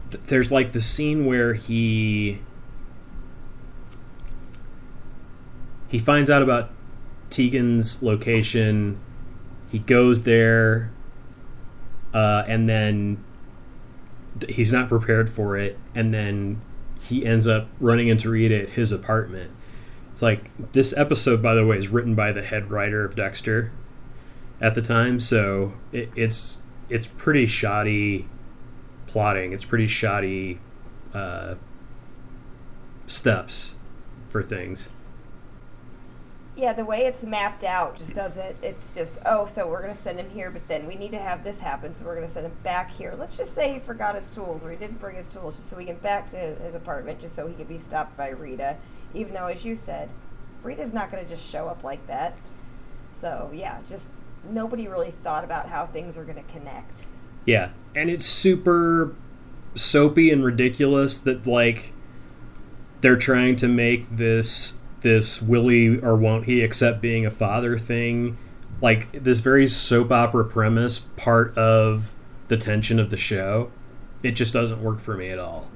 [0.09, 2.41] th- there's like the scene where he
[5.87, 6.71] he finds out about
[7.29, 8.99] Tegan's location.
[9.71, 10.91] He goes there,
[12.13, 13.23] uh, and then
[14.47, 16.61] he's not prepared for it, and then
[16.99, 19.51] he ends up running into Rita at his apartment.
[20.19, 23.71] It's like this episode, by the way, is written by the head writer of Dexter
[24.59, 28.27] at the time, so it, it's it's pretty shoddy
[29.07, 29.53] plotting.
[29.53, 30.59] It's pretty shoddy
[31.13, 31.55] uh,
[33.07, 33.77] steps
[34.27, 34.89] for things.
[36.59, 38.57] Yeah, the way it's mapped out just doesn't.
[38.61, 41.17] It's just, oh, so we're going to send him here, but then we need to
[41.17, 43.15] have this happen, so we're going to send him back here.
[43.17, 45.77] Let's just say he forgot his tools or he didn't bring his tools just so
[45.77, 48.75] he can back to his apartment just so he could be stopped by Rita.
[49.13, 50.09] Even though, as you said,
[50.61, 52.35] Rita's not going to just show up like that.
[53.21, 54.07] So, yeah, just
[54.49, 57.05] nobody really thought about how things are going to connect.
[57.45, 59.15] Yeah, and it's super
[59.75, 61.93] soapy and ridiculous that like
[62.99, 67.77] they're trying to make this this will he or won't he accept being a father
[67.79, 68.37] thing
[68.81, 72.13] like this very soap opera premise part of
[72.49, 73.71] the tension of the show
[74.23, 75.69] it just doesn't work for me at all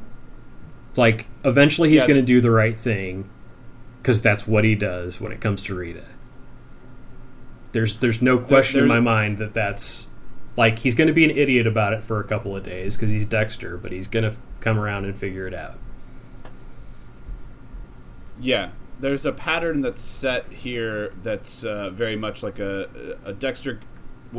[0.90, 2.08] it's like eventually he's Yeah.
[2.08, 3.30] going to do the right thing
[4.02, 6.04] because that's what he does when it comes to rita
[7.72, 10.08] there's there's no question in there- my mind that that's
[10.56, 13.10] like he's going to be an idiot about it for a couple of days because
[13.10, 15.80] he's Dexter, but he's going to come around and figure it out.
[18.40, 18.70] Yeah,
[19.04, 23.82] there's a pattern that's set here that's uh, very much like a, a Dexter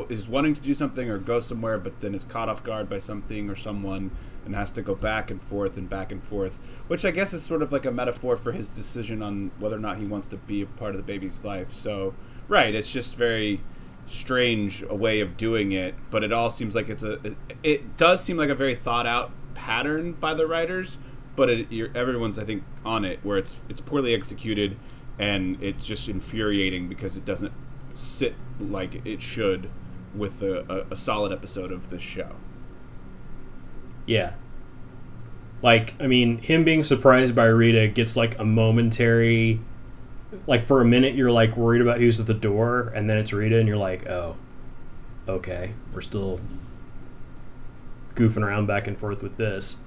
[0.09, 2.99] is wanting to do something or go somewhere, but then is caught off guard by
[2.99, 4.11] something or someone
[4.47, 7.43] and has to go back and forth and back and forth, which I guess is
[7.43, 10.39] sort of like a metaphor for his decision on whether or not he wants to
[10.39, 11.75] be a part of the baby's life.
[11.75, 12.15] So,
[12.49, 13.61] right, it's just very
[14.07, 17.97] strange a way of doing it, but it all seems like it's a it, it
[17.99, 20.97] does seem like a very thought out pattern by the writers,
[21.37, 24.77] but it, everyone's I think on it where it's it's poorly executed
[25.19, 27.53] and it's just infuriating because it doesn't
[27.95, 29.71] sit like it should
[30.15, 32.37] with a, a, a solid episode of this show.
[34.07, 34.35] Yeah.
[35.63, 39.61] Like, I mean, him being surprised by Rita gets like a momentary
[40.47, 43.33] like for a minute you're like worried about who's at the door and then it's
[43.33, 44.37] Rita and you're like, "Oh.
[45.29, 45.75] Okay.
[45.93, 46.41] We're still
[48.15, 49.79] goofing around back and forth with this."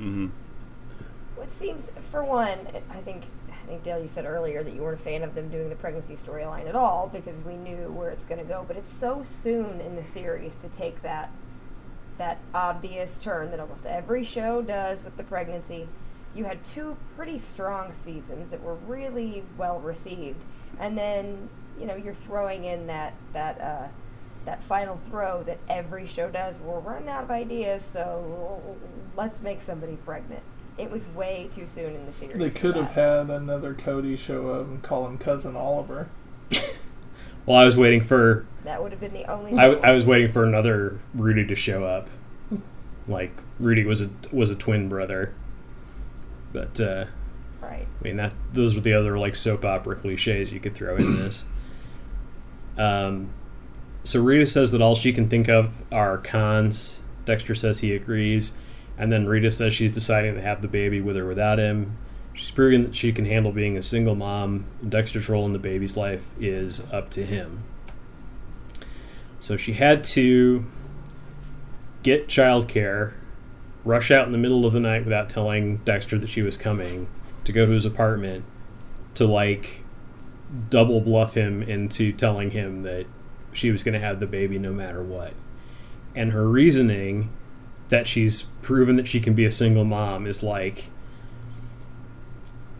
[0.00, 0.28] Mm-hmm.
[1.36, 2.58] What seems, for one,
[2.90, 5.48] I think, I think Dale, you said earlier that you weren't a fan of them
[5.48, 8.64] doing the pregnancy storyline at all because we knew where it's going to go.
[8.66, 11.30] But it's so soon in the series to take that
[12.18, 15.86] that obvious turn that almost every show does with the pregnancy.
[16.34, 20.44] You had two pretty strong seasons that were really well received,
[20.80, 23.60] and then you know you're throwing in that that.
[23.60, 23.88] Uh,
[24.48, 26.58] that final throw that every show does.
[26.58, 28.76] We're running out of ideas, so
[29.14, 30.42] let's make somebody pregnant.
[30.78, 32.38] It was way too soon in the series.
[32.38, 36.08] They could have had another Cody show up and call him Cousin Oliver.
[37.46, 39.58] Well, I was waiting for That would have been the only.
[39.58, 42.10] I, I was waiting for another Rudy to show up.
[43.06, 45.32] Like Rudy was a was a twin brother.
[46.52, 47.06] But uh
[47.62, 47.86] right.
[48.00, 51.16] I mean that those were the other like soap opera cliches you could throw in
[51.16, 51.46] this.
[52.76, 53.30] Um,
[54.08, 57.02] so Rita says that all she can think of are cons.
[57.26, 58.56] Dexter says he agrees,
[58.96, 61.98] and then Rita says she's deciding to have the baby with or without him.
[62.32, 64.64] She's proving that she can handle being a single mom.
[64.88, 67.64] Dexter's role in the baby's life is up to him.
[69.40, 70.64] So she had to
[72.02, 73.12] get childcare,
[73.84, 77.08] rush out in the middle of the night without telling Dexter that she was coming
[77.44, 78.46] to go to his apartment
[79.16, 79.84] to like
[80.70, 83.04] double bluff him into telling him that
[83.58, 85.34] she was going to have the baby no matter what.
[86.14, 87.30] And her reasoning
[87.88, 90.90] that she's proven that she can be a single mom is like,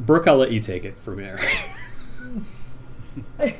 [0.00, 1.38] Brooke, I'll let you take it from there.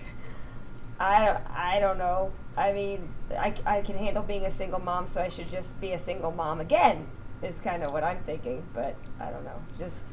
[1.00, 2.32] I don't, I don't know.
[2.56, 5.92] I mean, I, I can handle being a single mom, so I should just be
[5.92, 7.06] a single mom again.
[7.40, 9.62] Is kind of what I'm thinking, but I don't know.
[9.78, 10.04] Just,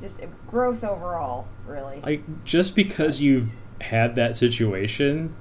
[0.00, 0.16] just
[0.46, 2.00] gross overall, really.
[2.00, 5.34] like just because you've had that situation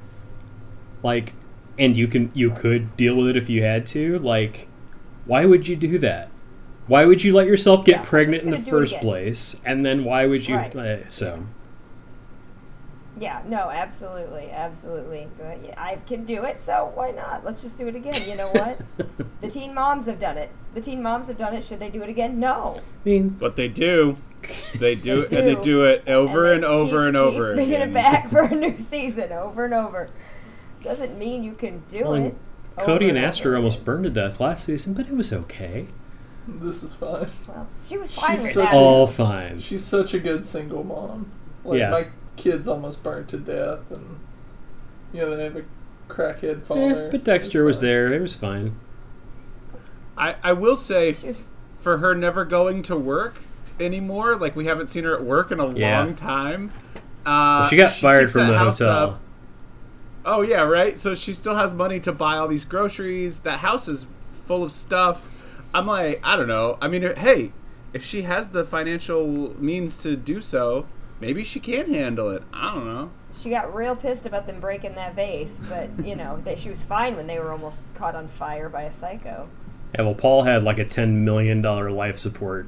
[1.03, 1.33] like
[1.77, 4.67] and you can you could deal with it if you had to like
[5.25, 6.31] why would you do that
[6.87, 9.61] why would you let yourself get Yeah, pregnant in the gonna do it first place
[9.65, 10.75] and then why would you Right.
[10.75, 11.45] uh, so
[13.19, 15.27] Yeah, no, absolutely, absolutely.
[15.37, 17.45] But I can do it, so why not?
[17.45, 18.15] Let's just do it again.
[18.27, 18.81] You know what?
[19.41, 20.49] the teen moms have done it.
[20.73, 21.63] The teen moms have done it.
[21.63, 22.39] Should they do it again?
[22.39, 22.77] No.
[22.79, 24.17] i mean But they do.
[24.79, 25.63] They do, They and they do.
[25.63, 27.89] do it over and, then over keep- and over keep bringing again.
[27.89, 30.09] it back for a new season, over and over.
[30.83, 32.35] Doesn't mean you can do well, it.
[32.79, 35.87] cody and Astor over almost burned to death last season but it was okay
[36.47, 37.27] This is fine.
[37.47, 40.83] Well, she was fine She's with such a- all fine She's such a good single
[40.83, 41.31] mom.
[41.63, 41.89] Like Yeah.
[41.91, 44.17] my kids almost burned to death, and
[45.13, 45.63] you know they have a
[46.09, 47.09] crackhead Eh, father.
[47.11, 48.75] but dexter It's was there it was fine
[50.17, 51.15] I, I will say,
[51.79, 53.35] for her never going to work
[53.79, 55.99] anymore, like we haven't seen her at work in a Yeah.
[55.99, 56.71] long time.
[57.25, 59.19] Uh, Well, she got fired keeps from the hotel up.
[60.25, 60.97] Oh yeah, right.
[60.99, 63.39] So she still has money to buy all these groceries.
[63.39, 65.29] That house is full of stuff.
[65.73, 66.77] I'm like, I don't know.
[66.81, 67.51] I mean, hey,
[67.93, 70.85] if she has the financial means to do so,
[71.19, 72.43] maybe she can handle it.
[72.53, 73.11] I don't know.
[73.35, 76.83] she got real pissed about them breaking that vase, but you know that she was
[76.83, 79.49] fine when they were almost caught on fire by a psycho.
[79.95, 82.67] yeah well paul had like a 10 million dollar life support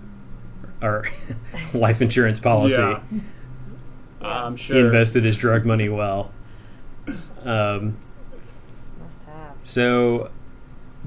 [0.82, 1.06] or
[1.74, 2.99] life insurance policy Yeah.
[4.22, 6.32] I'm sure he invested his drug money well
[7.43, 7.97] um,
[8.99, 9.56] Must have.
[9.64, 10.32] So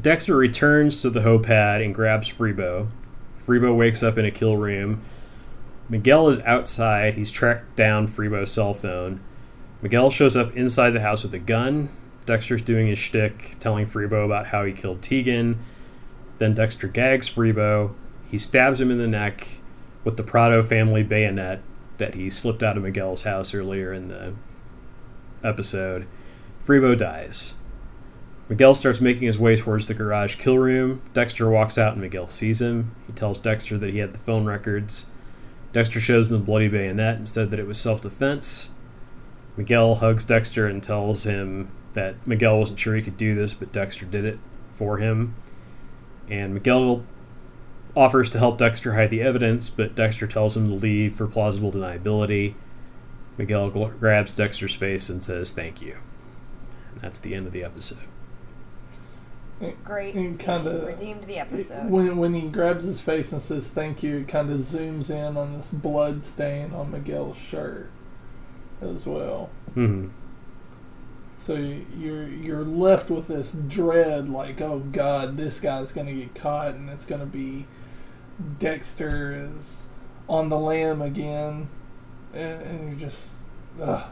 [0.00, 2.88] Dexter returns to the Hopad and grabs Freebo.
[3.44, 5.02] Freebo wakes up in a kill room.
[5.88, 7.14] Miguel is outside.
[7.14, 9.20] He's tracked down Freebo's cell phone.
[9.80, 11.88] Miguel shows up inside the house with a gun.
[12.26, 15.58] Dexter's doing his shtick, telling Freebo about how he killed Tegan.
[16.38, 17.94] Then Dexter gags Freebo.
[18.30, 19.48] He stabs him in the neck
[20.04, 21.62] with the Prado family bayonet
[21.96, 24.34] that he slipped out of Miguel's house earlier in the
[25.42, 26.06] episode.
[26.64, 27.56] Freebo dies.
[28.48, 31.02] Miguel starts making his way towards the garage kill room.
[31.12, 32.94] Dexter walks out and Miguel sees him.
[33.06, 35.10] He tells Dexter that he had the phone records.
[35.72, 38.70] Dexter shows him the bloody bayonet and said that it was self defense.
[39.56, 43.72] Miguel hugs Dexter and tells him that Miguel wasn't sure he could do this, but
[43.72, 44.38] Dexter did it
[44.74, 45.34] for him.
[46.30, 47.04] And Miguel
[47.96, 51.72] offers to help Dexter hide the evidence, but Dexter tells him to leave for plausible
[51.72, 52.54] deniability.
[53.38, 55.96] Miguel gl- grabs Dexter's face and says, Thank you.
[56.92, 57.98] And that's the end of the episode.
[59.84, 60.14] Great.
[60.14, 61.88] And kinda- redeemed the episode.
[61.90, 65.36] When when he grabs his face and says thank you, it kind of zooms in
[65.36, 67.90] on this blood stain on Miguel's shirt
[68.80, 69.50] as well.
[69.74, 70.08] hmm
[71.36, 76.74] So you're you're left with this dread, like, oh God, this guy's gonna get caught,
[76.76, 77.66] and it's gonna be
[78.60, 79.88] Dexter is
[80.28, 81.68] on the lam again,
[82.32, 83.42] and, and you just,
[83.80, 84.04] ugh,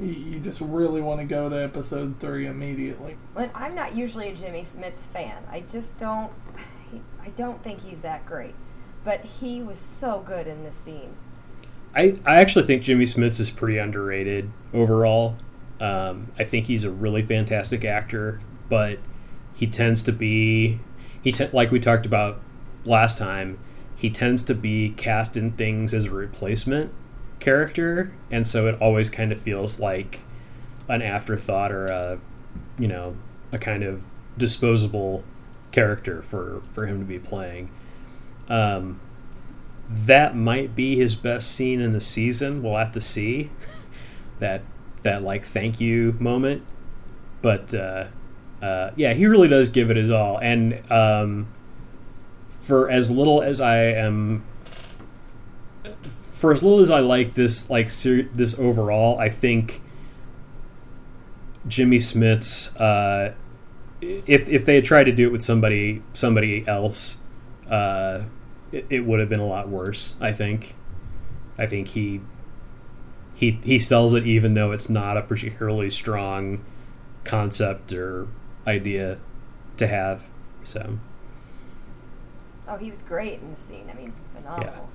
[0.00, 3.16] you, you just really want to go to episode three immediately.
[3.34, 5.42] But I'm not usually a Jimmy Smits fan.
[5.50, 6.32] I just don't.
[7.22, 8.54] I don't think he's that great.
[9.04, 11.14] But he was so good in this scene.
[11.94, 15.36] I, I actually think Jimmy Smits is pretty underrated overall.
[15.80, 18.98] Um, I think he's a really fantastic actor, but
[19.54, 20.80] he tends to be
[21.22, 22.40] he te- like we talked about
[22.84, 23.58] last time.
[23.96, 26.92] He tends to be cast in things as a replacement
[27.42, 30.20] character, and so it always kind of feels like
[30.88, 32.18] an afterthought or a
[32.78, 33.16] you know
[33.50, 34.04] a kind of
[34.38, 35.24] disposable
[35.72, 37.70] character for for him to be playing.
[38.48, 39.00] Um,
[39.88, 42.62] that might be his best scene in the season.
[42.62, 43.50] We'll have to see
[44.38, 44.62] that
[45.02, 46.62] that like thank you moment.
[47.42, 48.06] But uh,
[48.62, 51.48] uh, yeah, he really does give it his all, and um,
[52.60, 54.44] for as little as I am,
[56.42, 59.80] for as little as I like this like ser- this overall, I think
[61.68, 62.74] Jimmy Smits.
[62.80, 63.34] Uh,
[64.00, 67.22] if if they had tried to do it with somebody somebody else,
[67.70, 68.22] uh,
[68.72, 70.16] it, it would have been a lot worse.
[70.20, 70.74] I think.
[71.56, 72.22] I think he
[73.36, 76.64] he he sells it even though it's not a particularly strong
[77.22, 78.26] concept or
[78.66, 79.18] idea
[79.76, 80.24] to have.
[80.60, 80.98] So
[82.66, 83.88] Oh, he was great in the scene.
[83.88, 84.88] I mean, phenomenal.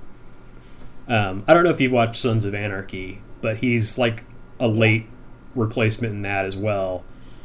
[1.08, 4.24] Um, I don't know if you've watched Sons of Anarchy, but he's like
[4.60, 5.06] a late
[5.54, 7.04] replacement in that as well,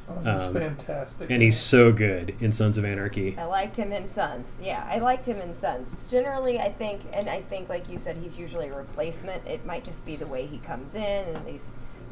[0.09, 1.29] Oh, he's Um, fantastic.
[1.31, 3.37] and he's so good in Sons of Anarchy.
[3.37, 4.49] I liked him in Sons.
[4.61, 5.89] Yeah, I liked him in Sons.
[5.91, 9.47] Just generally, I think, and I think, like you said, he's usually a replacement.
[9.47, 11.63] It might just be the way he comes in, and he's,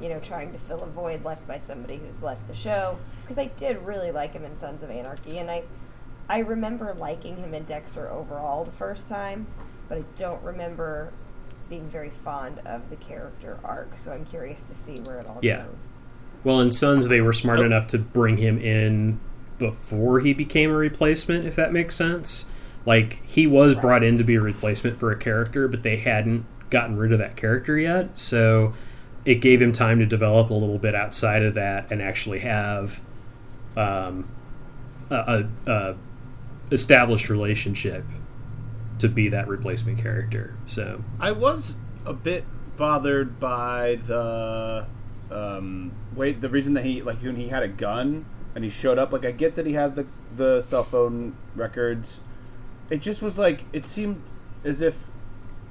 [0.01, 2.97] you know, trying to fill a void left by somebody who's left the show.
[3.23, 5.63] Because I did really like him in Sons of Anarchy, and I,
[6.29, 9.47] I remember liking him in Dexter overall the first time,
[9.89, 11.11] but I don't remember
[11.71, 13.97] being very fond of the character arc.
[13.97, 15.63] So I'm curious to see where it all Yeah.
[15.63, 15.93] goes.
[16.43, 19.19] Well, in Sons, they were smart enough to bring him in
[19.57, 22.51] before he became a replacement, if that makes sense.
[22.85, 23.81] Like, he was Right.
[23.81, 27.19] brought in to be a replacement for a character, but they hadn't gotten rid of
[27.19, 28.19] that character yet.
[28.19, 28.73] So
[29.23, 32.99] it gave him time to develop a little bit outside of that and actually have
[33.77, 34.27] um,
[35.09, 35.95] a, a, a
[36.71, 38.03] established relationship
[39.01, 40.57] to be that replacement character.
[40.65, 41.75] So, I was
[42.05, 42.45] a bit
[42.77, 44.85] bothered by the
[45.29, 46.41] um, wait.
[46.41, 48.25] The reason that he like when he had a gun
[48.55, 49.13] and he showed up.
[49.13, 52.21] Like I get that he had the the cell phone records.
[52.89, 54.21] It just was like it seemed
[54.63, 55.09] as if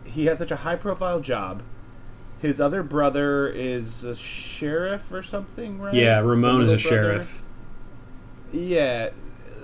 [0.05, 1.62] he has such a high profile job.
[2.41, 5.93] His other brother is a sheriff or something, right?
[5.93, 6.89] yeah, Ramon is a brother?
[6.89, 7.43] sheriff.
[8.51, 9.11] Yeah,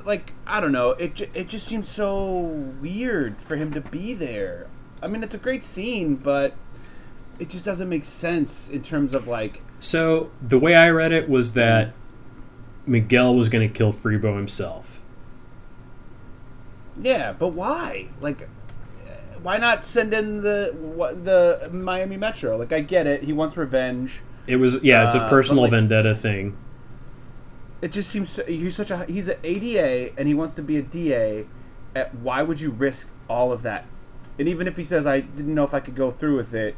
[0.05, 0.91] like I don't know.
[0.91, 2.33] It ju- it just seems so
[2.81, 4.67] weird for him to be there.
[5.03, 6.55] I mean, it's a great scene, but
[7.39, 9.63] it just doesn't make sense in terms of like.
[9.81, 11.93] So the way I read it was that
[12.87, 15.03] Miguel was going to kill Freebo himself.
[17.01, 18.09] Yeah, but why?
[18.21, 19.11] Like, uh,
[19.43, 22.57] why not send in the what, the Miami Metro?
[22.57, 23.25] Like, I get it.
[23.25, 24.21] He wants revenge.
[24.47, 26.57] It was yeah, it's Uh, a but, personal like- vendetta thing.
[27.83, 30.77] It just seems so, he's such a he's an ADA and he wants to be
[30.77, 31.47] a DA.
[31.95, 33.85] At, why would you risk all of that?
[34.39, 36.77] And even if he says I didn't know if I could go through with it,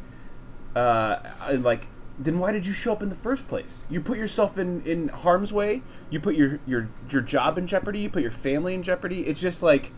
[0.74, 1.86] uh, I- like
[2.20, 3.86] then why did you show up in the first place?
[3.88, 5.82] You put yourself in in harm's way.
[6.10, 8.00] You put your your your job in jeopardy.
[8.00, 9.26] You put your family in jeopardy.
[9.26, 9.92] It's just like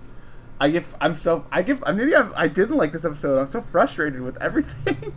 [0.60, 3.38] I give I'm so I give maybe I'm, I didn't like this episode.
[3.40, 5.14] I'm so frustrated with everything.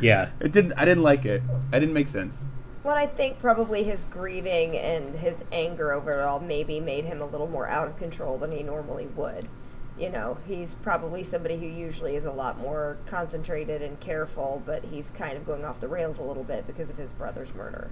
[0.00, 1.42] Yeah, it didn't I didn't like it.
[1.72, 2.42] I didn't make sense.
[2.84, 7.22] Well, I think probably his grieving and his anger over it all maybe made him
[7.22, 9.48] a little more out of control than he normally would.
[9.98, 14.84] You know, he's probably somebody who usually is a lot more concentrated and careful, but
[14.84, 17.90] he's kind of going off the rails a little bit because of his brother's murder.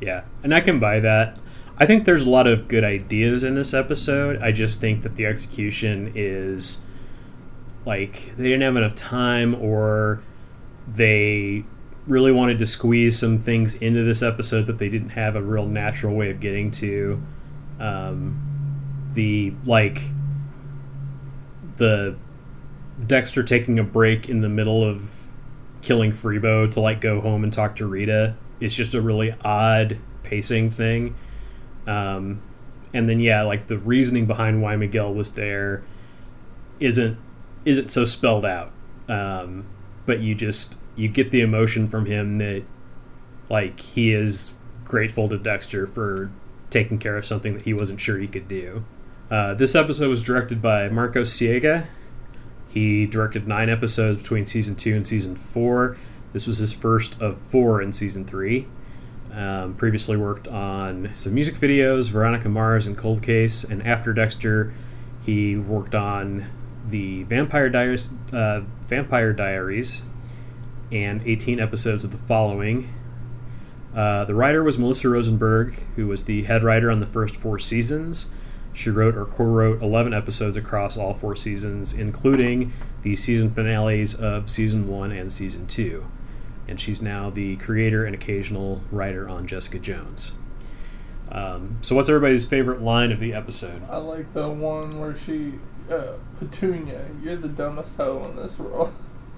[0.00, 1.38] yeah, and I can buy that.
[1.78, 4.40] I think there's a lot of good ideas in this episode.
[4.42, 6.80] I just think that the execution is
[7.86, 10.22] like they didn't have enough time, or
[10.86, 11.64] they
[12.06, 15.66] really wanted to squeeze some things into this episode that they didn't have a real
[15.66, 17.20] natural way of getting to.
[17.80, 20.02] Um, the like
[21.76, 22.16] the
[23.04, 25.26] Dexter taking a break in the middle of
[25.82, 28.36] killing Freebo to like go home and talk to Rita.
[28.60, 31.14] It's just a really odd pacing thing.
[31.86, 32.42] Um,
[32.94, 35.84] and then yeah, like the reasoning behind why Miguel was there
[36.80, 37.18] isn't
[37.64, 38.72] isn't so spelled out.
[39.08, 39.66] Um,
[40.06, 42.64] but you just you get the emotion from him that
[43.48, 46.30] like he is grateful to Dexter for
[46.70, 48.84] taking care of something that he wasn't sure he could do.
[49.30, 51.86] Uh, this episode was directed by Marco Siega.
[52.68, 55.96] He directed nine episodes between season two and season four.
[56.32, 58.66] This was his first of four in season three.
[59.32, 64.72] Um, previously worked on some music videos, Veronica Mars and Cold Case, and after Dexter,
[65.24, 66.46] he worked on
[66.86, 70.02] the Vampire Diaries, uh, Vampire Diaries,
[70.92, 72.92] and 18 episodes of the following.
[73.94, 77.58] Uh, the writer was Melissa Rosenberg, who was the head writer on the first four
[77.58, 78.30] seasons.
[78.74, 84.50] She wrote or co-wrote 11 episodes across all four seasons, including the season finales of
[84.50, 86.06] season one and season two.
[86.68, 90.34] And she's now the creator and occasional writer on Jessica Jones.
[91.30, 93.82] Um, so, what's everybody's favorite line of the episode?
[93.90, 95.54] I like the one where she,
[95.90, 98.92] uh, Petunia, you're the dumbest hoe on this roll,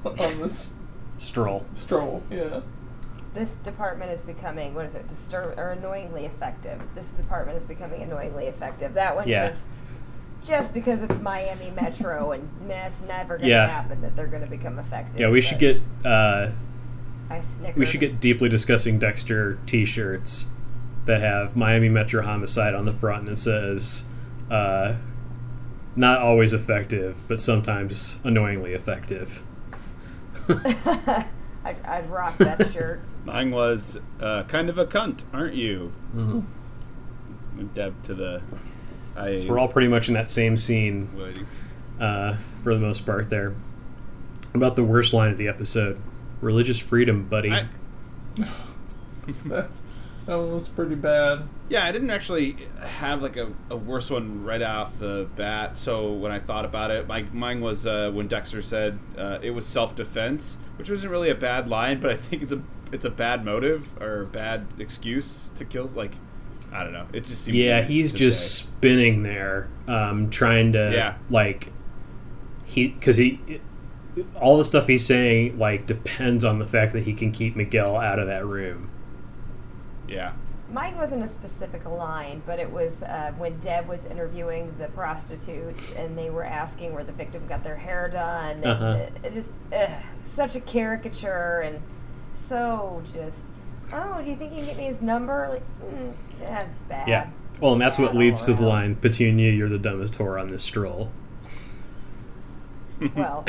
[0.05, 0.71] on this
[1.19, 1.67] Stroll.
[1.75, 2.23] stroll.
[2.31, 2.61] Yeah.
[3.35, 5.07] This department is becoming what is it?
[5.07, 6.81] Disturb or annoyingly effective.
[6.95, 8.95] This department is becoming annoyingly effective.
[8.95, 9.49] That one Yeah.
[9.49, 9.67] just
[10.45, 13.67] just because it's Miami Metro and that's never going to Yeah.
[13.69, 15.21] happen that they're going to become effective.
[15.21, 16.51] Yeah, we should get uh,
[17.29, 17.77] I snickered.
[17.77, 20.53] we should get deeply discussing Dexter T-shirts
[21.05, 24.09] that have Miami Metro Homicide on the front and it says,
[24.51, 24.95] uh,
[25.97, 29.43] "Not always effective, but sometimes annoyingly effective."
[30.49, 31.27] I
[31.65, 33.01] I'd, I'd rock that shirt.
[33.25, 35.93] Mine was uh, kind of a cunt, aren't you?
[36.15, 36.45] Mhm.
[37.75, 38.43] Deb to the.
[39.17, 41.09] I So we're all pretty much in that same scene
[42.01, 43.55] uh, for the most part there.
[44.55, 46.01] About the worst line of the episode
[46.41, 47.51] religious freedom, buddy.
[47.51, 47.69] I-
[49.45, 49.83] That's
[50.29, 51.49] that one was pretty bad.
[51.71, 55.79] Yeah, I didn't actually have like a, a worse one right off the bat.
[55.79, 59.51] So when I thought about it, my mine was uh, when Dexter said uh, it
[59.53, 62.61] was self defense, which wasn't really a bad line, but I think it's a
[62.93, 65.87] it's a bad motive or a bad excuse to kill.
[65.87, 66.13] Like
[66.71, 68.65] I don't know, it just seemed yeah, he's just say.
[68.67, 71.15] spinning there, um, trying to Yeah.
[71.31, 71.73] like
[72.67, 73.61] he because he
[74.35, 77.97] all the stuff he's saying like depends on the fact that he can keep Miguel
[77.97, 78.91] out of that room.
[80.09, 80.33] Yeah.
[80.71, 85.95] Mine wasn't a specific line, but it was uh, when Deb was interviewing the prostitutes
[85.95, 88.51] and they were asking where the victim got their hair done.
[88.57, 88.87] And Uh-huh.
[88.99, 89.89] it, it just ugh,
[90.25, 91.81] such a caricature and
[92.47, 93.47] so just.
[93.95, 95.49] Oh, do you think you can get me his number?
[95.51, 95.63] Like,
[95.95, 97.09] mm, that's bad.
[97.09, 97.29] Yeah.
[97.63, 100.63] Well, and that's what leads to the line, Petunia, you're the dumbest whore on this
[100.63, 101.11] stroll.
[103.17, 103.45] Well,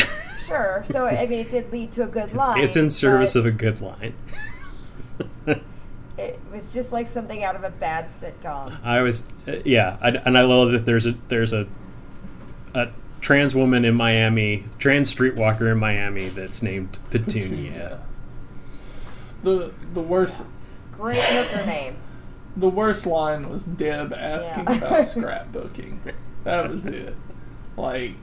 [0.45, 0.83] sure.
[0.87, 2.61] So I mean, it did lead to a good line.
[2.61, 4.13] it's in service of a good line.
[6.19, 8.77] It was just like something out of a bad sitcom.
[8.83, 11.67] I was, uh, yeah, I, and I love that there's a there's a
[12.73, 12.89] a
[13.21, 18.01] trans woman in Miami, trans streetwalker in Miami that's named Petunia.
[19.41, 20.43] The the worst
[20.91, 21.95] Great hooker name.
[22.57, 24.73] the worst line was Deb asking Yeah.
[24.75, 25.99] about scrapbooking.
[26.43, 27.15] That was it.
[27.77, 28.15] Like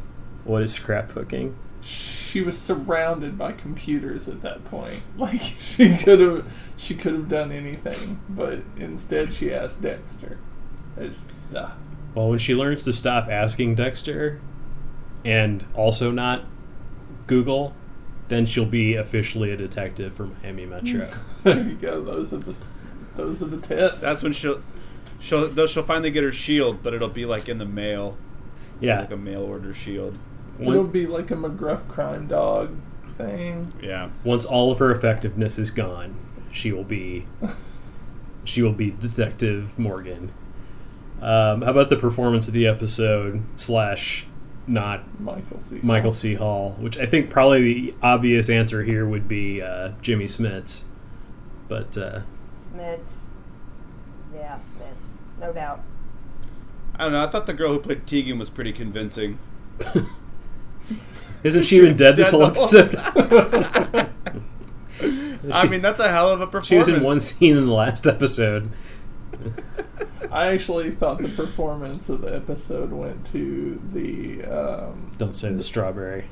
[0.45, 1.55] What is scrapbooking?
[1.87, 5.01] She was surrounded by computers at that point.
[5.17, 10.39] Like she could have she could have done anything, but instead she asked Dexter.
[10.97, 11.25] It's
[11.55, 11.71] uh,
[12.15, 14.41] Well, when she learns to stop asking Dexter,
[15.25, 16.45] and also not
[17.27, 17.75] Google,
[18.29, 21.09] then she'll be officially a detective for Miami Metro.
[21.45, 22.03] there you go.
[22.03, 22.57] Those are the
[23.17, 24.03] those are the tests.
[24.03, 24.61] That's when she'll
[25.19, 28.17] she'll though she'll finally get her shield, but it'll be like in the mail,
[28.81, 29.01] yeah.
[29.01, 30.19] like a mail order shield.
[30.61, 32.77] It'll One- be like a McGruff crime dog
[33.17, 33.73] thing.
[33.83, 34.11] Yeah.
[34.25, 36.15] once all of her effectiveness is gone,
[36.53, 37.27] she will be
[38.45, 40.33] she will be Detective Morgan.
[41.21, 44.27] Um, how about the performance of the episode slash
[44.67, 45.81] not Michael C.
[45.83, 46.35] Michael C.
[46.35, 50.85] Hall, which I think probably the obvious answer here would be uh, Jimmy Smits,
[51.69, 52.21] but uh,
[52.71, 53.21] Smiths.
[54.35, 55.07] Yeah, Smiths.
[55.41, 55.81] No doubt.
[56.97, 57.25] I don't know.
[57.25, 59.39] I thought the girl who played Tegan was pretty convincing.
[61.47, 62.95] isn't she even dead this Dead whole whole episode?
[65.53, 66.67] I mean, that's a hell of a performance.
[66.67, 68.71] she was in one scene in the last episode.
[70.33, 75.63] I actually thought the performance of the episode went to the um, Don't say the
[75.63, 76.27] strawberry.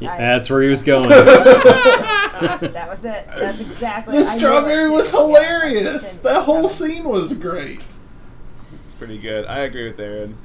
[0.00, 1.08] Yeah, that's where he was going.
[1.08, 3.28] That was it.
[3.28, 4.18] That's exactly.
[4.18, 6.20] the I strawberry was hilarious.
[6.24, 7.80] I That whole was scene was great.
[7.80, 9.44] It's pretty good.
[9.46, 10.36] I agree with Aaron.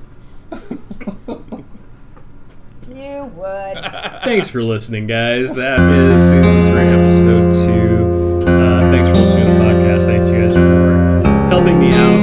[2.90, 3.78] You would.
[4.24, 5.54] Thanks for listening, guys.
[5.54, 8.50] That is season three, episode two.
[8.50, 10.06] Uh, thanks for listening to the podcast.
[10.06, 12.19] Thanks, you guys, for helping me out